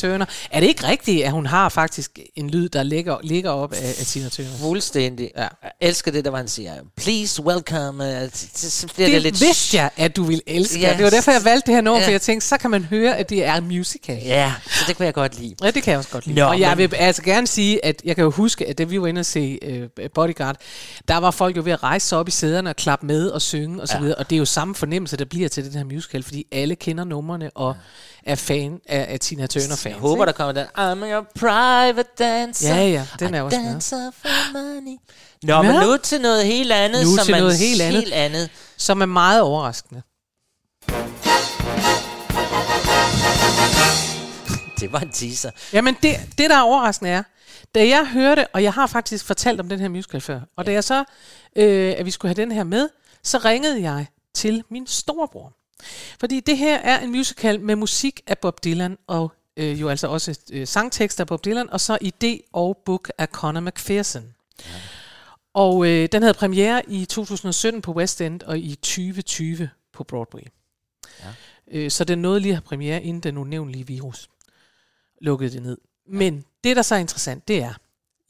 [0.00, 0.26] Turner.
[0.50, 3.94] Er det ikke rigtigt, at hun har faktisk en lyd, der ligger, ligger op af,
[4.00, 4.50] af Tina Turner?
[4.60, 5.30] Fuldstændig.
[5.36, 5.40] Ja.
[5.62, 8.04] Jeg elsker det, der var han siger, please welcome.
[8.24, 9.40] Uh, så, bliver Det, det, lidt...
[9.40, 10.80] vidste jeg, at du ville elske.
[10.80, 10.94] Ja.
[10.96, 12.06] Det var derfor, jeg valgte det her nummer, Ja.
[12.06, 14.22] for jeg tænkte, så kan man høre, at det er en musical.
[14.24, 15.54] Ja, så det kunne jeg godt lide.
[15.62, 16.38] Ja, det kan jeg også godt lide.
[16.40, 18.84] Nå, og jeg men- vil altså gerne sige, at jeg kan jo huske, at da
[18.84, 20.56] vi var inde og se uh, Bodyguard,
[21.08, 23.42] der var folk jo ved at rejse sig op i sæderne og klappe med og
[23.42, 24.00] synge og så Ja.
[24.00, 24.14] videre.
[24.16, 27.04] Og det er jo samme fornemmelse, der bliver til den her musical, fordi alle kender
[27.04, 27.74] numrene og
[28.26, 29.84] er fan af, af Tina Turner-fans.
[29.84, 32.74] Jeg håber, der kommer den, I'm your private dancer.
[32.74, 34.96] Ja, ja, den er I også dancer for money.
[35.42, 35.86] Nå, men Ja.
[35.86, 38.00] nu til noget helt andet, Nu som til noget helt andet.
[38.00, 38.50] helt andet.
[38.76, 40.02] Som er meget overraskende.
[44.80, 45.50] Det var en teaser.
[45.72, 47.22] Jamen, det, det der er overraskende er,
[47.74, 50.72] da jeg hørte, og jeg har faktisk fortalt om den her musical før, og da
[50.72, 51.04] jeg så,
[51.56, 52.88] øh, at vi skulle have den her med,
[53.24, 55.52] så ringede jeg til min storebror.
[56.20, 60.08] Fordi det her er en musical med musik af Bob Dylan, og øh, jo altså
[60.08, 64.34] også øh, sangtekster af Bob Dylan, og så idé og book af Conor McPherson.
[65.54, 70.42] Og øh, den havde premiere i 2017 på West End, og i 2020 på Broadway.
[71.20, 71.26] Ja.
[71.70, 74.28] Øh, så den nåede lige at have premiere, inden den unævnlige virus
[75.20, 75.78] lukkede det ned.
[76.08, 77.74] Men det, der så er interessant, det er,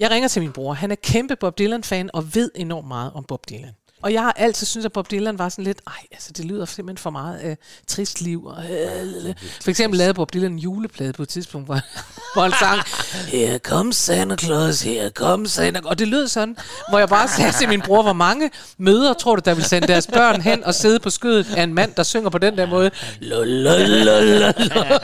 [0.00, 0.72] jeg ringer til min bror.
[0.72, 3.74] Han er kæmpe Bob Dylan-fan og ved enormt meget om Bob Dylan.
[4.02, 6.64] Og jeg har altid syntes, at Bob Dylan var sådan lidt, ej, altså det lyder
[6.64, 8.44] simpelthen for meget af trist liv.
[8.46, 11.80] Og, øh, for eksempel lavede Bob Dylan en juleplade på et tidspunkt, hvor,
[12.34, 12.80] hvor han sang,
[13.28, 15.80] Here comes Santa Claus, here comes Santa.
[15.84, 16.56] Og det lød sådan,
[16.88, 19.88] hvor jeg bare sagde til min bror, hvor mange møder tror du, der vil sende
[19.88, 22.66] deres børn hen og sidde på skødet af en mand, der synger på den der
[22.66, 22.90] måde.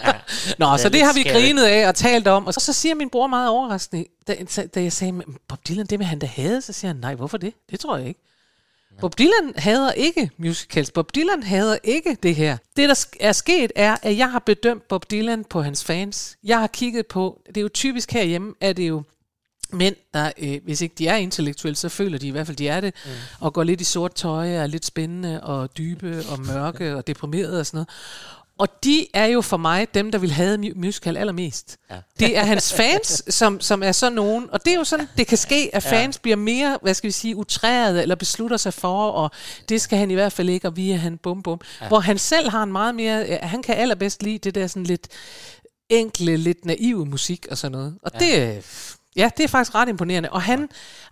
[0.59, 2.47] Nå, så det har vi grinet af og talt om.
[2.47, 4.35] Og så, så siger min bror meget overraskende, da,
[4.75, 7.15] da jeg sagde, "Men Bob Dylan, det vil han da have, så siger han, nej,
[7.15, 7.53] hvorfor det?
[7.71, 8.21] Det tror jeg ikke.
[9.01, 10.91] Bob Dylan hader ikke musicals.
[10.91, 12.57] Bob Dylan hader ikke det her.
[12.77, 16.37] Det, der er sket, er, at jeg har bedømt Bob Dylan på hans fans.
[16.45, 19.03] Jeg har kigget på, det er jo typisk herhjemme, at det jo
[19.73, 22.69] mænd, der, øh, hvis ikke de er intellektuelle, så føler de i hvert fald, de
[22.69, 23.11] er det, mm.
[23.41, 27.61] og går lidt i sort tøj, er lidt spændende, og dybe, og mørke, og deprimerede
[27.61, 27.89] og sådan noget.
[28.59, 31.77] Og de er jo for mig dem, der vil have mu- musical allermest.
[31.91, 31.97] Ja.
[32.19, 35.27] Det er hans fans, som, som er sådan nogen, og det er jo sådan, det
[35.27, 35.91] kan ske, at Ja.
[35.91, 39.31] fans bliver mere, hvad skal vi sige, utrærede, eller beslutter sig for, og
[39.69, 41.61] det skal han i hvert fald ikke, og vi er han bum bum.
[41.81, 41.85] Ja.
[41.85, 41.89] Ja.
[41.89, 44.85] Hvor han selv har en meget mere, ja, han kan allerbedst lide det der sådan
[44.85, 45.09] lidt
[45.89, 47.95] enkle, lidt naive musik og sådan noget.
[48.03, 48.27] Og Ja.
[48.27, 48.47] ja.
[48.55, 48.65] det,
[49.17, 50.31] ja, det er faktisk ret imponerende.
[50.33, 50.69] Og han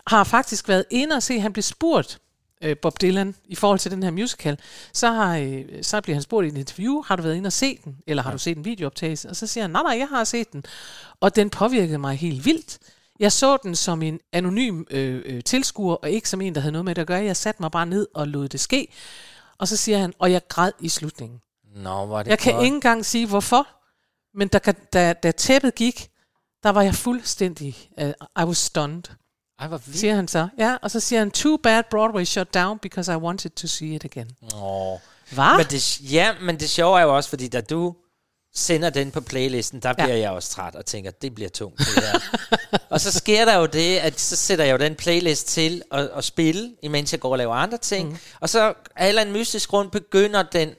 [0.06, 2.18] har faktisk været inde og se, han blev spurgt,
[2.62, 4.58] øh, Bob Dylan, i forhold til den her musical,
[4.92, 7.52] så, har, øh, så bliver han spurgt i et interview, har du været inde og
[7.52, 9.28] se den, eller har du set en videooptagelse?
[9.28, 10.64] Og så siger han, nej, nej, jeg har set den.
[11.20, 12.78] Og den påvirkede mig helt vildt.
[13.20, 16.72] Jeg så den som en anonym øh, øh, tilskuer, og ikke som en, der havde
[16.72, 17.24] noget med det at gøre.
[17.24, 18.88] Jeg satte mig bare ned og lod det ske.
[19.58, 21.40] Og så siger han, og jeg græd i slutningen.
[21.76, 22.64] Nå, var det Jeg kan godt.
[22.64, 23.66] ikke engang sige, hvorfor.
[24.34, 24.58] Men da,
[24.92, 26.10] da, da tæppet gik,
[26.62, 27.76] der var jeg fuldstændig...
[28.02, 28.08] Uh,
[28.42, 29.02] I was stunned.
[29.58, 30.00] Ej, hvor vildt.
[30.00, 30.48] Siger han så.
[30.58, 33.94] Ja, og så siger han, too bad Broadway shut down, because I wanted to see
[33.94, 34.30] it again.
[34.54, 34.98] Åh.
[35.30, 35.56] Hva?
[35.56, 37.94] Men det, ja, men det sjove er jo også, fordi da du
[38.54, 42.04] sender den på playlisten, der bliver jeg også træt og tænker, det bliver tungt det
[42.04, 42.20] her.
[42.90, 46.10] og så sker der jo det, at så sætter jeg jo den playlist til at,
[46.16, 48.08] at spille, imens jeg går og laver andre ting.
[48.08, 48.16] Mm.
[48.40, 50.74] Og så af en eller anden mystisk grund begynder den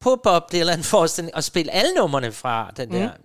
[0.00, 3.06] på Bob Dylan forestilling at spille alle numrene fra den der.
[3.06, 3.24] Mm.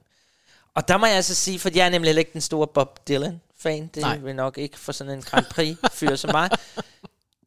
[0.75, 2.99] Og der må jeg altså sige, for jeg er nemlig ikke den store Bob
[3.63, 3.89] Dylan-fan.
[3.93, 4.17] Det Nej.
[4.17, 6.49] vil nok ikke for sådan en Grand Prix-fyr som mig.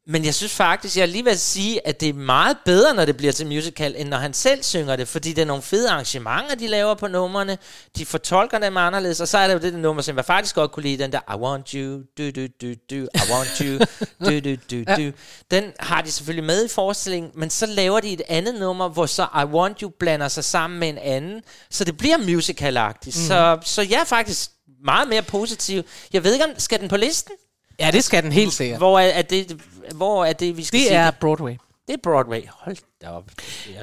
[0.07, 2.93] Men jeg synes faktisk, jeg er lige ved at sige, at det er meget bedre,
[2.93, 5.63] når det bliver til musical, end når han selv synger det, fordi det er nogle
[5.63, 7.57] fede arrangementer, de laver på numrene,
[7.97, 10.55] de fortolker dem anderledes, og så er der jo det der nummer, som jeg faktisk
[10.55, 13.79] godt kunne lide, den der I want you, do do do do, I want you,
[14.25, 15.17] do do do do.
[15.51, 19.05] Den har de selvfølgelig med i forestillingen, men så laver de et andet nummer, hvor
[19.05, 23.17] så I want you blander sig sammen med en anden, så det bliver musicalagtigt.
[23.17, 23.27] Mm.
[23.27, 24.51] Så, så jeg er faktisk
[24.85, 25.83] meget mere positiv.
[26.13, 27.33] Jeg ved ikke, om skal den på listen?
[27.79, 28.79] Ja, det skal den helt sikkert.
[28.79, 29.61] Hvor er, er det,
[29.95, 31.19] hvor er det, vi skal Det er det?
[31.19, 31.57] Broadway.
[31.87, 32.41] Det er Broadway.
[32.49, 33.23] Hold da op.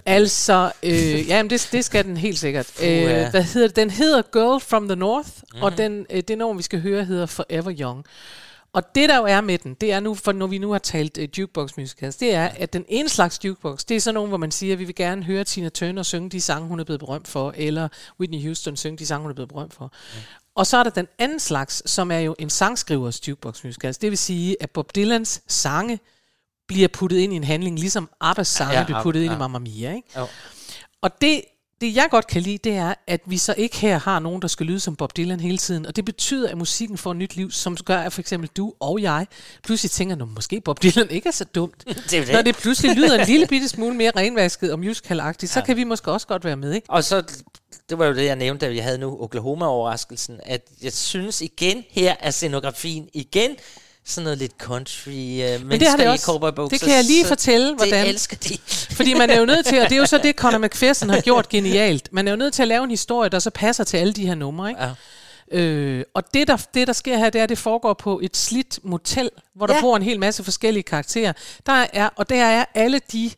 [0.07, 2.73] Altså, øh, jamen det, det skal den helt sikkert.
[2.77, 3.25] Puha.
[3.25, 3.77] Øh, hvad hedder det?
[3.77, 5.29] Den hedder Girl from the North.
[5.53, 5.63] Mhm.
[5.63, 8.05] og den, øh, det nummer, vi skal høre, hedder Forever Young.
[8.75, 10.79] Og det, der jo er med den, det er nu, for når vi nu har
[10.79, 14.29] talt uh, jukebox musicals, det er, at den ene slags jukebox, det er sådan nogen,
[14.29, 16.85] hvor man siger, at vi vil gerne høre Tina Turner synge de sange, hun er
[16.85, 17.89] blevet berømt for, eller
[18.21, 19.85] Whitney Houston synge de sange, hun er blevet berømt for.
[19.85, 20.21] Mm.
[20.57, 23.99] Og så er der den anden slags, som er jo en sangskrivers jukebox musicals.
[23.99, 26.01] Det vil sige, at Bob Dylans sange
[26.69, 29.25] bliver puttet ind i en handling, ligesom Abbas sange Ja, ja, bliver puttet ja.
[29.25, 29.95] ind i Mamma Mia.
[29.95, 30.09] Ikke?
[30.17, 30.27] Jo.
[31.03, 31.43] Og det,
[31.81, 34.49] det, jeg godt kan lide, det er, at vi så ikke her har nogen, der
[34.49, 35.87] skal lyde som Bob Dylan hele tiden.
[35.87, 38.73] Og det betyder, at musikken får et nyt liv, som gør, at for eksempel du
[38.81, 39.27] og jeg
[39.65, 41.85] pludselig tænker, at måske Bob Dylan ikke er så dumt.
[42.11, 42.33] Det er det.
[42.35, 45.65] Når det pludselig lyder en lille bitte smule mere renvasket og musicalagtigt, så Ja.
[45.67, 46.91] kan vi måske også godt være med, ikke?
[46.91, 47.23] Og så,
[47.93, 51.85] det var jo det, jeg nævnte, da vi havde nu Oklahoma-overraskelsen, at jeg synes igen,
[51.91, 53.51] her er scenografien igen
[54.05, 56.69] sådan noget lidt country uh, Men det har det også.
[56.71, 58.05] Det kan jeg lige fortælle, hvordan.
[58.05, 58.59] Det elsker de.
[58.97, 61.21] Fordi man er jo nødt til, og det er jo så det, Conor McPherson har
[61.21, 62.09] gjort genialt.
[62.13, 64.27] Man er jo nødt til at lave en historie, der så passer til alle de
[64.27, 64.83] her numre, ikke?
[64.83, 65.59] Ja.
[65.59, 68.37] Øh, og det der, det, der sker her, det er, at det foregår på et
[68.37, 69.81] slidt motel, hvor der Ja.
[69.81, 71.33] bor en hel masse forskellige karakterer.
[71.67, 73.31] Der er, og der er alle de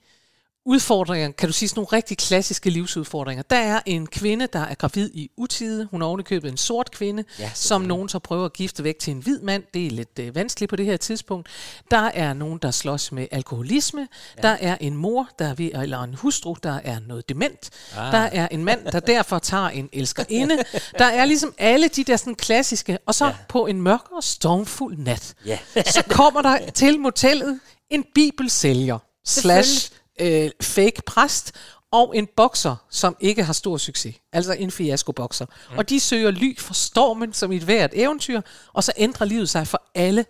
[0.67, 3.43] udfordringer, kan du sige, sådan nogle rigtig klassiske livsudfordringer.
[3.43, 5.89] Der er en kvinde, der er gravid i utide.
[5.91, 9.11] Hun er ovenikøbet en sort kvinde, Ja, som nogen så prøver at gifte væk til
[9.11, 9.63] en hvid mand.
[9.75, 11.49] Det er lidt øh, vanskeligt på det her tidspunkt.
[11.91, 14.09] Der er nogen, der slås med alkoholisme.
[14.37, 14.43] Ja.
[14.43, 17.71] Der er en mor, der er ved, eller en hustru, der er noget dement.
[17.97, 18.13] Ah.
[18.13, 20.59] Der er en mand, der derfor tager en elskerinde.
[20.99, 22.99] Der er ligesom alle de der sådan klassiske.
[23.07, 23.33] Og så ja.
[23.49, 25.59] på en mørk og stormfuld nat, Ja.
[25.87, 27.61] så kommer der til motellet
[27.91, 29.91] en bibelsælger slash
[30.21, 31.53] øh, fake præst
[31.93, 34.15] og en bokser, som ikke har stor succes.
[34.33, 35.47] Altså en fiasko-bokser.
[35.71, 35.79] Mm.
[35.79, 38.41] Og de søger ly for stormen som i et hvert eventyr,
[38.73, 40.25] og så ændrer livet sig for alle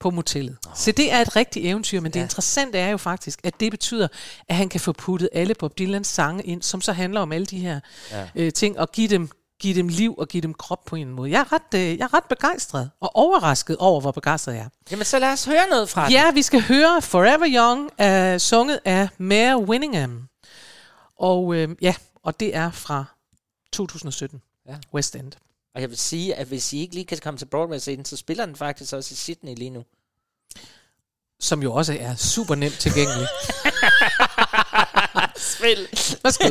[0.00, 0.56] på motellet.
[0.66, 0.72] Oh.
[0.76, 2.18] Så det er et rigtigt eventyr, men ja.
[2.18, 4.08] det interessante er jo faktisk, at det betyder,
[4.48, 7.46] at han kan få puttet alle Bob Dylans sange ind, som så handler om alle
[7.46, 7.80] de her
[8.10, 8.28] Ja.
[8.34, 9.28] øh, ting, og give dem,
[9.62, 11.30] give dem liv og give dem krop på en måde.
[11.30, 14.68] Jeg er ret, øh, jeg er ret begejstret og overrasket over, hvor begejstret jeg er.
[14.90, 16.12] Jamen, så lad os høre noget fra den.
[16.12, 17.80] Ja, vi skal høre Forever Young,
[18.34, 20.28] uh, sunget af Mare Winningham.
[21.18, 23.04] Og øh, ja, og det er fra
[23.72, 24.76] 2017, Ja.
[24.94, 25.32] West End.
[25.74, 27.96] Og jeg vil sige, at hvis I ikke lige kan komme til Broadway og se
[27.96, 29.84] den, så spiller den faktisk også i Sydney lige nu.
[31.40, 33.26] Som jo også er super nemt tilgængelig.
[35.42, 35.86] Spil.
[36.22, 36.48] Værsgo.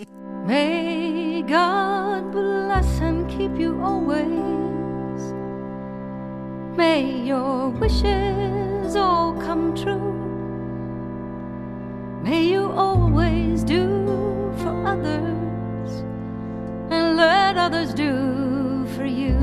[0.46, 5.22] May God bless and keep you always.
[6.76, 10.12] May your wishes all come true.
[12.22, 13.86] May you always do
[14.58, 16.04] for others
[16.90, 19.38] and let others do for you.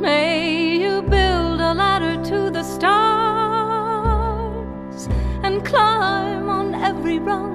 [0.00, 3.08] May you build ladder to the stars
[5.42, 7.54] and climb on every rung,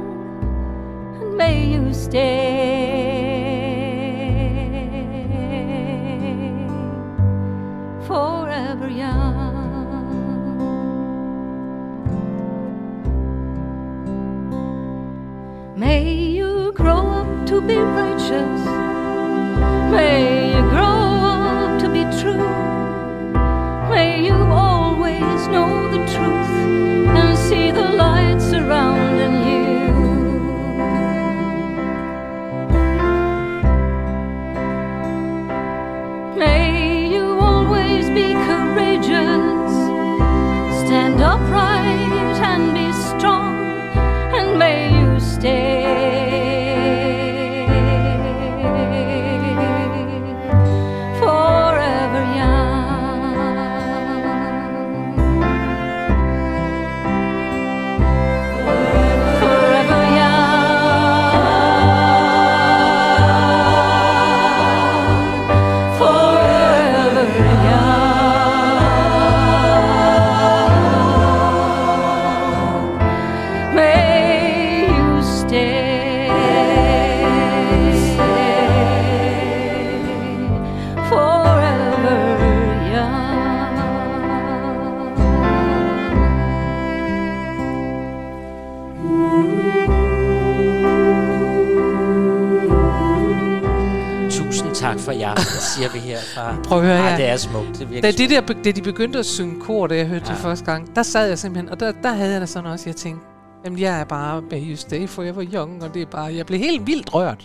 [1.21, 3.25] and may you stay
[8.07, 9.43] forever young.
[15.77, 16.03] May
[16.37, 18.65] you grow up to be righteous.
[19.91, 20.94] May you grow
[25.47, 26.54] know the truth
[96.35, 96.61] herfra.
[96.63, 97.17] Prøv at høre Ej, her.
[97.17, 97.79] det er smukt.
[97.79, 100.25] Det er Da, det der, da de begyndte at synge kor, da jeg hørte.
[100.27, 100.31] Ja.
[100.33, 102.83] det første gang, der sad jeg simpelthen, og der, der havde jeg da sådan også,
[102.89, 103.25] jeg tænkte,
[103.65, 106.59] jamen jeg er bare May you stay forever young, og det er bare, jeg blev
[106.59, 107.43] helt vildt rørt.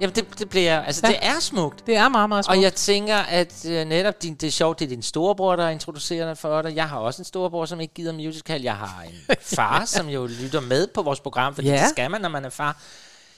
[0.00, 0.80] Jamen, det, det bliver...
[0.80, 1.08] Altså, Ja.
[1.12, 1.86] det er smukt.
[1.86, 2.56] Det er meget, meget smukt.
[2.56, 5.68] Og jeg tænker, at øh, netop din, det er sjovt, det er din storebror, der
[5.68, 6.76] introducerer dig for dig.
[6.76, 8.62] Jeg har også en storebror, som ikke gider musical.
[8.62, 11.74] Jeg har en far, som jo lytter med på vores program, fordi Ja.
[11.74, 11.80] ja.
[11.80, 12.76] det skal man, når man er far.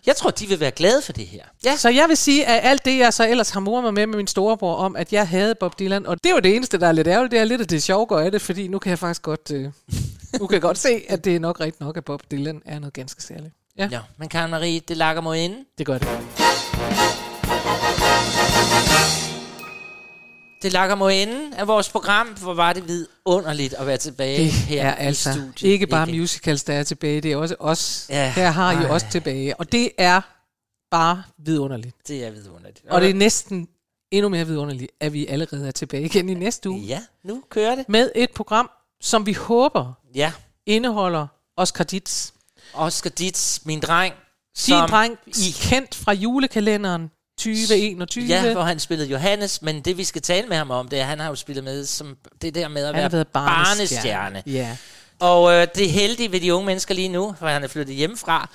[0.09, 1.42] Jeg tror, de vil være glade for det her.
[1.64, 1.76] Ja.
[1.76, 4.16] Så jeg vil sige, at alt det, jeg så ellers har moret mig med med
[4.16, 6.86] min storebror om, at jeg havde Bob Dylan, og det er jo det eneste, der
[6.86, 8.90] er lidt ærgerligt, det er lidt af det sjove går af det, fordi nu kan
[8.90, 9.64] jeg faktisk godt, øh,
[10.40, 12.78] nu kan jeg godt se, at det er nok rigtigt nok, at Bob Dylan er
[12.78, 13.54] noget ganske særligt.
[13.78, 15.56] Ja, Ja, men Karen Marie, det lakker mod inde.
[15.78, 16.09] det gør det.
[20.62, 22.26] Det lakker mod enden af vores program.
[22.28, 25.62] Hvor var det vidunderligt at være tilbage Det her er altså i studiet.
[25.72, 26.20] ikke bare igen.
[26.20, 28.06] musicals, der er tilbage, det er også os.
[28.11, 28.32] Ja.
[28.36, 28.90] Her har I Ej.
[28.90, 30.20] også tilbage, og det er
[30.90, 31.96] bare vidunderligt.
[32.09, 32.82] Det er vidunderligt.
[32.90, 33.68] Og det er næsten
[34.11, 36.80] endnu mere vidunderligt, at vi allerede er tilbage igen i næste uge.
[36.80, 37.88] Ja, nu kører det.
[37.88, 40.32] Med et program, som vi håber Ja.
[40.66, 42.30] indeholder Oscar Ditz.
[42.74, 44.14] Oscar Ditz, min dreng.
[44.66, 48.24] Din dreng, I kendt fra julekalenderen 2021.
[48.28, 51.03] Ja, hvor han spillede Johannes, men det vi skal tale med ham om, det er,
[51.03, 53.74] at han har jo spillet med som det der med at Han være barnestjerne.
[53.76, 54.43] barnestjerne.
[54.47, 54.76] Ja.
[55.20, 57.95] Og øh, det er heldigt ved de unge mennesker lige nu, for han er flyttet
[57.97, 58.51] hjemmefra,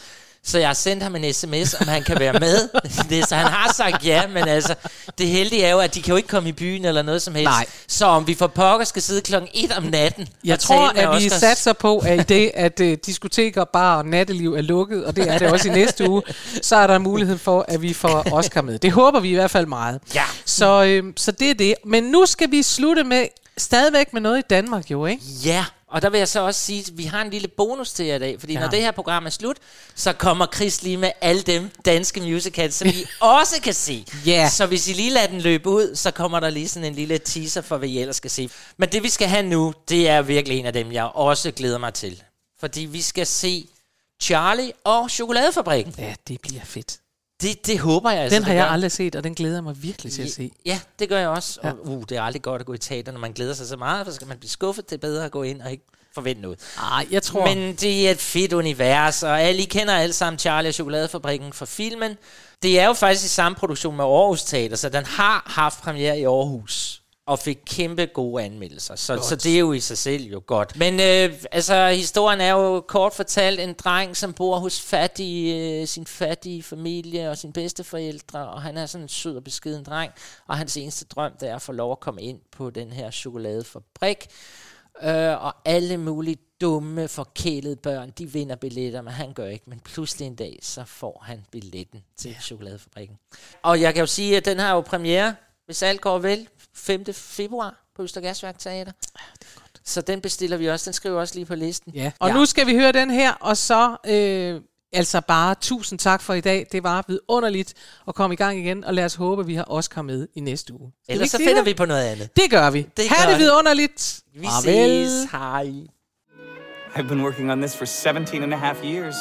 [0.45, 2.69] så jeg har sendt ham en sms, om han kan være med.
[3.09, 4.75] det, så han har sagt ja, men altså,
[5.17, 7.35] det heldige er jo, at de kan jo ikke komme i byen eller noget som
[7.35, 7.45] helst.
[7.49, 7.65] Nej.
[7.87, 11.27] Så om vi for pokker skal sidde klokken 1 om natten Jeg tror, at vi
[11.27, 15.15] Oscars- satser på, at i det, at uh, diskoteker, bar og natteliv er lukket, og
[15.15, 16.21] det er det også i næste uge,
[16.61, 18.79] så er der mulighed for, at vi får Oscar med.
[18.79, 20.01] Det håber vi i hvert fald meget.
[20.15, 20.23] Ja.
[20.45, 21.75] Så, øh, så det er det.
[21.85, 23.25] Men nu skal vi slutte med
[23.57, 25.23] stadigvæk med noget i Danmark jo, ikke?
[25.45, 28.05] Ja, og der vil jeg så også sige, at vi har en lille bonus til
[28.05, 28.59] jer i dag, fordi Ja.
[28.59, 29.57] når det her program er slut,
[29.95, 33.05] så kommer Chris lige med alle dem danske musicals, som I
[33.39, 34.05] også kan se.
[34.25, 34.49] Ja.
[34.49, 37.17] Så hvis I lige lader den løbe ud, så kommer der lige sådan en lille
[37.17, 38.49] teaser for, hvad I ellers skal se.
[38.77, 41.77] Men det vi skal have nu, det er virkelig en af dem, jeg også glæder
[41.77, 42.23] mig til.
[42.59, 43.67] Fordi vi skal se
[44.21, 45.93] Charlie og Chokoladefabrikken.
[45.97, 46.97] Ja, det bliver fedt.
[47.41, 48.35] Det, det håber jeg altså.
[48.35, 48.71] Den har jeg gør.
[48.71, 50.51] aldrig set, og den glæder jeg mig virkelig til at se.
[50.65, 51.59] Ja, det gør jeg også.
[51.63, 51.71] Ja.
[51.71, 53.77] Og, uh, det er aldrig godt at gå i teater, når man glæder sig så
[53.77, 54.89] meget, for så skal man blive skuffet.
[54.89, 56.59] Det er bedre at gå ind og ikke forvente noget.
[56.91, 57.45] Ej, jeg tror...
[57.45, 61.53] Men det er et fedt univers, og alle I kender alle sammen Charlie og Chokoladefabrikken
[61.53, 62.17] fra filmen.
[62.63, 66.19] Det er jo faktisk i samme produktion med Aarhus Teater, så den har haft premiere
[66.19, 68.95] i Aarhus og fik kæmpe gode anmeldelser.
[68.95, 70.77] Så, så det er jo i sig selv jo godt.
[70.77, 75.87] Men øh, altså, historien er jo kort fortalt en dreng, som bor hos fattige, øh,
[75.87, 80.11] sin fattige familie og sine bedsteforældre, og han er sådan en sød og beskeden dreng,
[80.47, 83.11] og hans eneste drøm, det er at få lov at komme ind på den her
[83.11, 84.27] chokoladefabrik.
[85.03, 89.65] Øh, og alle mulige dumme, forkælede børn, de vinder billetter, men han gør ikke.
[89.67, 92.39] Men pludselig en dag, så får han billetten til ja.
[92.39, 93.17] chokoladefabrikken.
[93.61, 97.05] Og jeg kan jo sige, at den har jo premiere, hvis alt går vel, 5.
[97.13, 98.91] februar på Østergasværk Teater.
[99.85, 100.85] Så den bestiller vi også.
[100.89, 101.93] Den skriver også lige på listen.
[101.95, 102.11] Ja.
[102.19, 102.35] Og ja.
[102.35, 104.61] nu skal vi høre den her, og så øh,
[104.93, 106.67] altså bare tusind tak for i dag.
[106.71, 107.73] Det var vidunderligt
[108.07, 110.39] at komme i gang igen, og lad os håbe, at vi har Oscar med i
[110.39, 110.91] næste uge.
[111.03, 111.65] Skal Ellers så finder det?
[111.65, 112.35] vi på noget andet.
[112.35, 112.87] Det gør vi.
[112.97, 113.43] Det ha' gør det vi.
[113.43, 114.21] vidunderligt.
[114.35, 115.07] Vi Farvel.
[115.09, 115.31] ses.
[115.31, 115.71] Hej.
[116.95, 119.15] I've been working on this for 17 and a half years.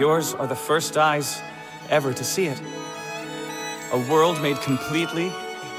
[0.00, 1.36] Yours are the first eyes
[1.90, 2.62] ever to see it.
[3.92, 5.30] A world made completely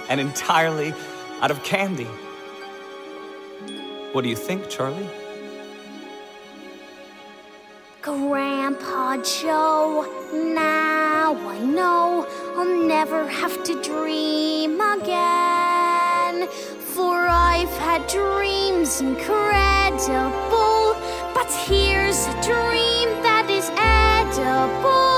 [0.09, 0.93] and entirely
[1.41, 2.07] out of candy.
[4.13, 5.09] What do you think, Charlie?
[8.01, 16.47] Grandpa Joe, now I know I'll never have to dream again.
[16.47, 20.95] For I've had dreams incredible,
[21.33, 25.16] but here's a dream that is edible.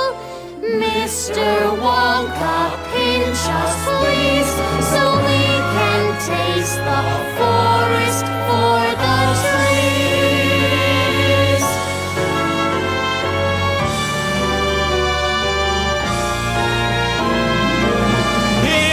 [0.77, 1.73] Mr.
[1.81, 4.51] Wonka, pinch us please,
[4.85, 5.43] so we
[5.73, 7.03] can taste the
[7.39, 10.45] forest for the trees.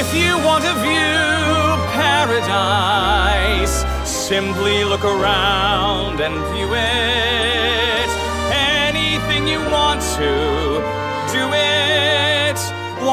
[0.00, 3.76] If you want to view paradise,
[4.08, 8.08] simply look around and view it.
[8.50, 10.55] Anything you want to.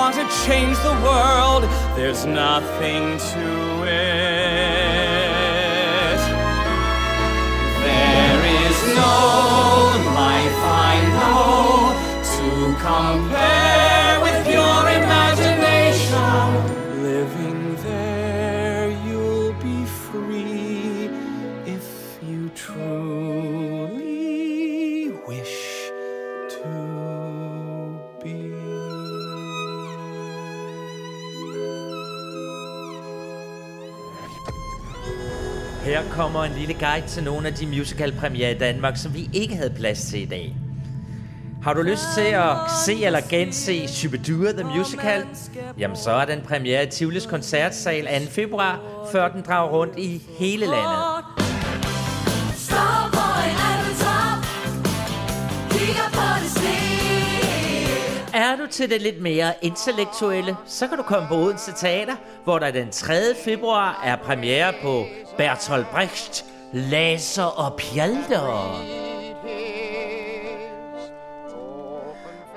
[0.04, 1.64] Want to change the world?
[1.96, 4.68] There's nothing to it.
[7.88, 9.16] There is no
[10.14, 11.96] life I know
[12.36, 12.48] to
[12.84, 13.93] compare
[36.14, 39.70] kommer en lille guide til nogle af de musical-premiere i Danmark, som vi ikke havde
[39.70, 40.56] plads til i dag.
[41.64, 42.56] Har du lyst til at
[42.86, 45.26] se eller gense Shubidua The Musical?
[45.78, 48.32] Jamen så er den premiere i Tivolis Koncertsal 2.
[48.32, 48.80] februar,
[49.12, 51.53] før den drager rundt i hele landet.
[58.54, 62.60] Er du til det lidt mere intellektuelle, så kan du komme på Odense Teater, hvor
[62.60, 63.14] der den 3.
[63.46, 65.06] februar er premiere på
[65.38, 68.40] Bertolt Brecht, Laser og Pjalter.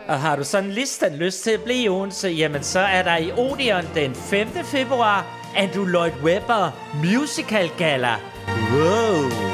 [0.08, 3.16] Og har du sådan listet lyst til at blive i Odense, jamen så er der
[3.16, 4.48] i Odeon den 5.
[4.64, 5.26] februar
[5.56, 6.70] Andrew Lloyd Webber
[7.04, 8.14] Musical Gala.
[8.72, 9.45] Wow!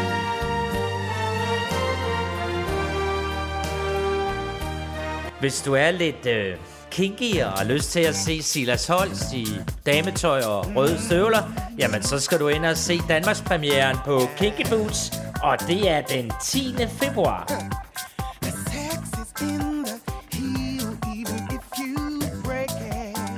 [5.43, 6.57] Hvis du er lidt øh,
[6.91, 9.47] kinky og har lyst til at se Silas Holst i
[9.87, 11.43] dametøj og røde støvler,
[11.79, 15.13] jamen så skal du ind og se Danmarks premieren på Kinky Boots,
[15.43, 16.75] og det er den 10.
[17.01, 17.47] februar.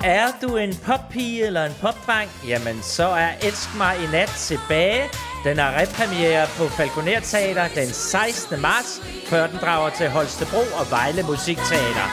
[0.04, 5.02] Er du en poppige eller en popdreng, jamen så er Elsk mig i nat tilbage.
[5.44, 8.60] Den har repremiere på Falconer Teater den 16.
[8.60, 12.08] marts, før den drager til Holstebro og Vejle Musikteater.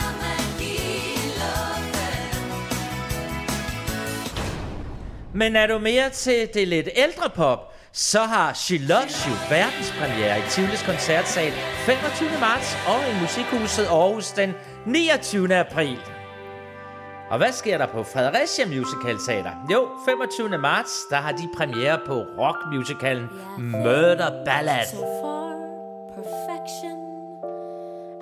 [5.34, 10.39] Men er du mere til det lidt ældre pop, så har She Loves You verdenspremiere
[10.39, 11.51] i Tivolis Koncertsal
[11.86, 12.29] 25.
[12.39, 14.53] marts og i Musikhuset Aarhus den
[14.86, 15.55] 29.
[15.55, 15.99] april.
[17.32, 19.51] Og hvad sker der på Fredericia Musical Teater?
[19.71, 20.57] Jo, 25.
[20.57, 24.86] marts, der har de premiere på rockmusicalen Murder Ballad.
[26.15, 26.97] Perfection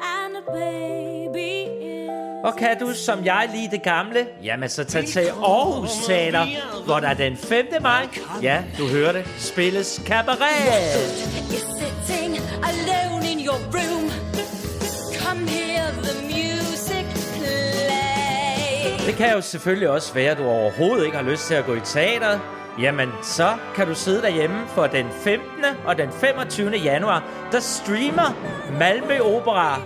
[0.01, 1.69] And a baby
[2.43, 6.45] Og kan du, som jeg, lige det gamle, jamen så tag til Aarhus Teater,
[6.85, 7.65] hvor der den 5.
[7.81, 8.07] maj,
[8.41, 10.37] ja, du hører det, spilles cabaret.
[11.51, 14.11] You're sitting alone in your room
[15.23, 16.48] Come hear the music
[19.09, 21.75] Det kan jo selvfølgelig også være, at du overhovedet ikke har lyst til at gå
[21.75, 22.39] i teater.
[22.79, 25.65] Jamen, så kan du sidde derhjemme for den 15.
[25.85, 26.69] og den 25.
[26.69, 28.33] januar, der streamer
[28.79, 29.81] Malmø Opera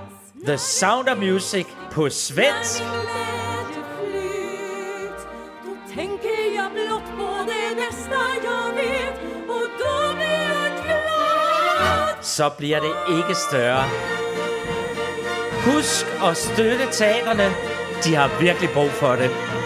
[0.46, 2.84] The Sound of Music på svensk.
[12.22, 13.84] Så bliver det ikke større.
[15.66, 17.73] Husk at støtte teaterne.
[18.06, 19.63] De har virkelig brug for det.